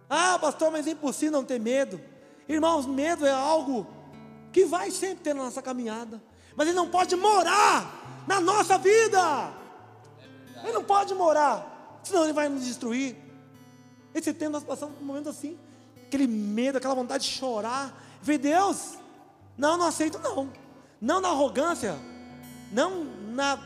Ah, 0.10 0.38
pastor, 0.40 0.72
mas 0.72 0.86
é 0.88 0.92
impossível 0.92 1.32
não 1.32 1.44
ter 1.44 1.60
medo. 1.60 2.00
Irmãos, 2.48 2.86
medo 2.86 3.26
é 3.26 3.32
algo 3.32 3.88
que 4.52 4.66
vai 4.66 4.92
sempre 4.92 5.24
ter 5.24 5.34
na 5.34 5.44
nossa 5.44 5.62
caminhada, 5.62 6.22
mas 6.56 6.68
ele 6.68 6.76
não 6.76 6.88
pode 6.88 7.16
morar 7.16 8.24
na 8.28 8.40
nossa 8.40 8.78
vida. 8.78 9.54
Ele 10.64 10.74
não 10.74 10.84
pode 10.84 11.14
morar, 11.14 12.00
senão 12.04 12.24
ele 12.24 12.34
vai 12.34 12.48
nos 12.48 12.66
destruir. 12.66 13.16
Esse 14.14 14.34
tempo 14.34 14.52
nós 14.52 14.64
passamos 14.64 14.96
um 15.02 15.06
momento 15.06 15.30
assim, 15.30 15.60
aquele 16.06 16.28
medo, 16.28 16.78
aquela 16.78 16.96
vontade 16.96 17.26
de 17.26 17.32
chorar. 17.32 18.02
Ver 18.22 18.38
Deus, 18.38 18.98
não, 19.58 19.78
não 19.78 19.88
aceito 19.88 20.20
não. 20.20 20.52
Não 21.02 21.20
na 21.20 21.30
arrogância, 21.30 21.96
não 22.72 23.04
na 23.04 23.60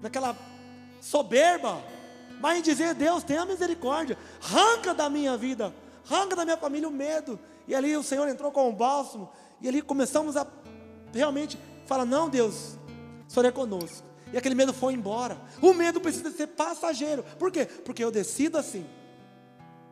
naquela 0.00 0.36
soberba, 1.06 1.80
mas 2.40 2.58
em 2.58 2.62
dizer, 2.62 2.94
Deus, 2.94 3.22
tenha 3.22 3.44
misericórdia, 3.44 4.18
arranca 4.42 4.92
da 4.92 5.08
minha 5.08 5.36
vida, 5.36 5.72
arranca 6.08 6.34
da 6.34 6.44
minha 6.44 6.56
família 6.56 6.88
o 6.88 6.92
medo. 6.92 7.38
E 7.68 7.74
ali 7.74 7.96
o 7.96 8.02
Senhor 8.02 8.28
entrou 8.28 8.50
com 8.50 8.68
o 8.68 8.72
bálsamo, 8.72 9.30
e 9.60 9.68
ali 9.68 9.80
começamos 9.82 10.36
a 10.36 10.46
realmente 11.12 11.58
falar: 11.86 12.04
Não, 12.04 12.28
Deus, 12.28 12.76
o 13.28 13.32
Senhor 13.32 13.46
é 13.46 13.52
conosco. 13.52 14.06
E 14.32 14.36
aquele 14.36 14.56
medo 14.56 14.74
foi 14.74 14.94
embora. 14.94 15.40
O 15.62 15.72
medo 15.72 16.00
precisa 16.00 16.30
ser 16.32 16.48
passageiro. 16.48 17.24
Por 17.38 17.52
quê? 17.52 17.64
Porque 17.64 18.02
eu 18.02 18.10
decido 18.10 18.58
assim. 18.58 18.84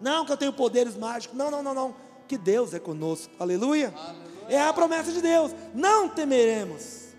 Não 0.01 0.27
que 0.27 0.33
eu 0.33 0.37
tenho 0.37 0.53
poderes 0.53 0.97
mágicos. 0.97 1.39
Não, 1.39 1.53
não, 1.53 1.63
não, 1.63 1.73
não. 1.73 1.95
Que 2.27 2.37
Deus 2.37 2.75
é 2.75 2.81
conosco. 2.81 3.33
Aleluia. 3.39 3.95
Aleluia. 3.97 4.25
É 4.49 4.61
a 4.61 4.73
promessa 4.73 5.13
de 5.13 5.23
Deus. 5.23 5.53
Não 5.73 6.09
temeremos. 6.09 7.15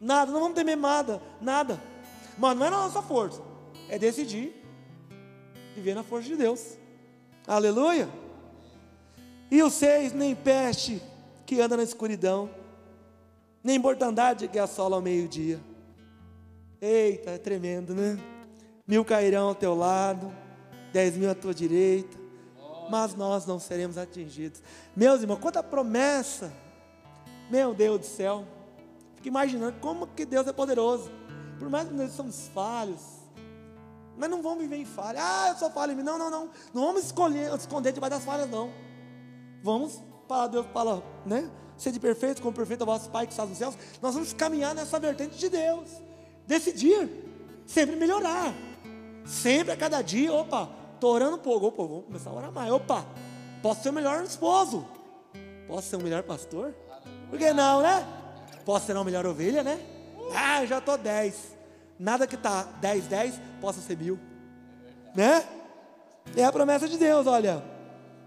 Nada, 0.00 0.32
não 0.32 0.40
vamos 0.40 0.54
temer 0.54 0.78
nada, 0.78 1.20
nada. 1.42 1.78
Mas 2.36 2.56
não 2.56 2.66
é 2.66 2.70
na 2.70 2.78
nossa 2.78 3.02
força. 3.02 3.42
É 3.88 3.98
decidir 3.98 4.54
viver 5.74 5.94
na 5.94 6.02
força 6.02 6.28
de 6.28 6.36
Deus. 6.36 6.76
Aleluia. 7.46 8.08
E 9.50 9.62
o 9.62 9.70
seis, 9.70 10.12
nem 10.12 10.34
peste 10.34 11.00
que 11.44 11.60
anda 11.60 11.76
na 11.76 11.82
escuridão, 11.82 12.50
nem 13.62 13.78
mortandade 13.78 14.48
que 14.48 14.58
assola 14.58 14.96
ao 14.96 15.02
meio-dia. 15.02 15.60
Eita, 16.80 17.30
é 17.30 17.38
tremendo, 17.38 17.94
né? 17.94 18.18
Mil 18.86 19.04
cairão 19.04 19.48
ao 19.48 19.54
teu 19.54 19.74
lado, 19.74 20.32
dez 20.92 21.16
mil 21.16 21.30
à 21.30 21.34
tua 21.34 21.54
direita, 21.54 22.16
mas 22.90 23.14
nós 23.14 23.46
não 23.46 23.58
seremos 23.58 23.98
atingidos. 23.98 24.62
Meus 24.94 25.20
irmãos, 25.20 25.38
quanta 25.38 25.62
promessa! 25.62 26.52
Meu 27.50 27.72
Deus 27.72 28.00
do 28.00 28.06
céu, 28.06 28.44
fico 29.14 29.28
imaginando 29.28 29.76
como 29.80 30.06
que 30.08 30.24
Deus 30.24 30.46
é 30.46 30.52
poderoso. 30.52 31.10
Por 31.58 31.68
mais 31.70 31.88
que 31.88 31.94
nós 31.94 32.12
somos 32.12 32.48
falhos, 32.54 33.00
mas 34.16 34.30
não 34.30 34.42
vamos 34.42 34.60
viver 34.60 34.76
em 34.76 34.84
falha. 34.84 35.18
Ah, 35.22 35.48
eu 35.50 35.56
sou 35.56 35.70
falho 35.70 35.92
em 35.92 35.96
mim. 35.96 36.02
Não, 36.02 36.18
não, 36.18 36.30
não. 36.30 36.50
Não 36.72 36.86
vamos 36.86 37.04
escolher, 37.04 37.54
esconder 37.54 37.92
debaixo 37.92 38.16
das 38.16 38.24
falhas, 38.24 38.48
não. 38.48 38.70
Vamos 39.62 40.00
para 40.26 40.48
Deus 40.48 40.66
fala, 40.72 41.02
né? 41.24 41.50
Sede 41.76 42.00
perfeito 42.00 42.40
como 42.40 42.54
perfeito 42.54 42.80
é 42.80 42.84
o 42.84 42.86
vosso 42.86 43.10
Pai 43.10 43.26
que 43.26 43.32
está 43.32 43.44
nos 43.44 43.58
céus. 43.58 43.76
Nós 44.00 44.14
vamos 44.14 44.32
caminhar 44.32 44.74
nessa 44.74 44.98
vertente 44.98 45.36
de 45.36 45.48
Deus. 45.48 45.90
Decidir, 46.46 47.08
sempre 47.66 47.96
melhorar. 47.96 48.54
Sempre 49.26 49.72
a 49.72 49.76
cada 49.76 50.00
dia, 50.00 50.32
opa, 50.32 50.70
estou 50.94 51.12
orando 51.12 51.36
um 51.36 51.40
pouco, 51.40 51.66
opa, 51.66 51.82
vamos 51.82 52.04
começar 52.06 52.30
a 52.30 52.32
orar 52.32 52.52
mais. 52.52 52.70
Opa, 52.70 53.04
posso 53.60 53.82
ser 53.82 53.90
o 53.90 53.92
melhor 53.92 54.22
esposo. 54.24 54.86
Posso 55.66 55.88
ser 55.88 55.96
o 55.96 56.02
melhor 56.02 56.22
pastor? 56.22 56.74
Por 57.28 57.38
que 57.38 57.52
não, 57.52 57.82
né? 57.82 58.06
Posso 58.64 58.86
ser 58.86 58.96
a 58.96 59.04
melhor 59.04 59.26
ovelha, 59.26 59.62
né? 59.62 59.95
Ah, 60.34 60.64
já 60.66 60.78
estou 60.78 60.96
10. 60.96 61.56
Nada 61.98 62.26
que 62.26 62.34
está 62.34 62.62
10, 62.80 63.04
10 63.06 63.40
possa 63.60 63.80
ser 63.80 63.96
mil. 63.96 64.18
Né? 65.14 65.46
É 66.36 66.44
a 66.44 66.52
promessa 66.52 66.88
de 66.88 66.98
Deus, 66.98 67.26
olha. 67.26 67.62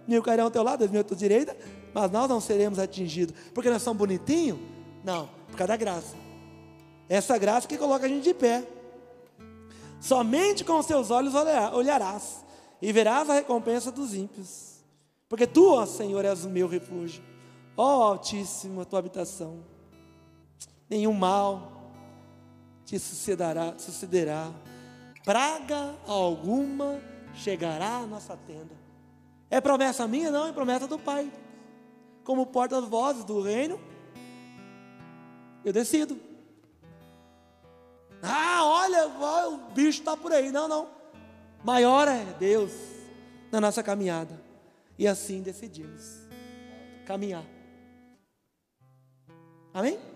Mil 0.07 0.23
cairão 0.23 0.45
ao 0.45 0.51
teu 0.51 0.63
lado, 0.63 0.79
dez 0.79 0.89
mil 0.89 1.01
à 1.01 1.03
tua 1.03 1.15
direita, 1.15 1.55
mas 1.93 2.09
nós 2.11 2.27
não 2.27 2.41
seremos 2.41 2.79
atingidos. 2.79 3.35
Porque 3.53 3.69
nós 3.69 3.81
somos 3.81 3.99
bonitinhos? 3.99 4.57
Não, 5.03 5.29
por 5.47 5.57
causa 5.57 5.67
da 5.67 5.77
graça. 5.77 6.15
Essa 7.07 7.37
graça 7.37 7.67
que 7.67 7.77
coloca 7.77 8.05
a 8.05 8.09
gente 8.09 8.23
de 8.23 8.33
pé. 8.33 8.63
Somente 9.99 10.63
com 10.63 10.79
os 10.79 10.85
teus 10.85 11.11
olhos 11.11 11.33
olharás 11.35 12.43
e 12.81 12.91
verás 12.91 13.29
a 13.29 13.33
recompensa 13.33 13.91
dos 13.91 14.13
ímpios. 14.13 14.79
Porque 15.27 15.45
tu, 15.45 15.73
ó 15.73 15.85
Senhor, 15.85 16.23
és 16.25 16.45
o 16.45 16.49
meu 16.49 16.67
refúgio. 16.67 17.21
Ó 17.77 18.03
Altíssimo, 18.03 18.81
a 18.81 18.85
tua 18.85 18.99
habitação. 18.99 19.63
Nenhum 20.89 21.13
mal 21.13 21.78
te 22.89 22.97
sucederá, 22.97 23.75
sucederá. 23.77 24.51
Praga 25.23 25.95
alguma 26.07 26.99
chegará 27.35 27.97
à 27.97 28.07
nossa 28.07 28.35
tenda. 28.35 28.75
É 29.47 29.61
promessa 29.61 30.07
minha? 30.07 30.31
Não, 30.31 30.47
é 30.47 30.51
promessa 30.51 30.87
do 30.87 30.97
Pai. 30.97 31.31
Como 32.23 32.47
porta-vozes 32.47 33.23
do 33.23 33.41
reino, 33.41 33.79
eu 35.63 35.71
decido. 35.71 36.19
Ah, 38.23 38.61
olha, 38.63 39.07
o 39.49 39.57
bicho 39.71 39.99
está 39.99 40.17
por 40.17 40.33
aí. 40.33 40.51
Não, 40.51 40.67
não. 40.67 40.89
Maior 41.63 42.07
é 42.07 42.25
Deus 42.39 42.71
na 43.51 43.61
nossa 43.61 43.83
caminhada. 43.83 44.41
E 44.97 45.07
assim 45.07 45.43
decidimos 45.43 46.27
caminhar. 47.05 47.45
Amém? 49.75 50.08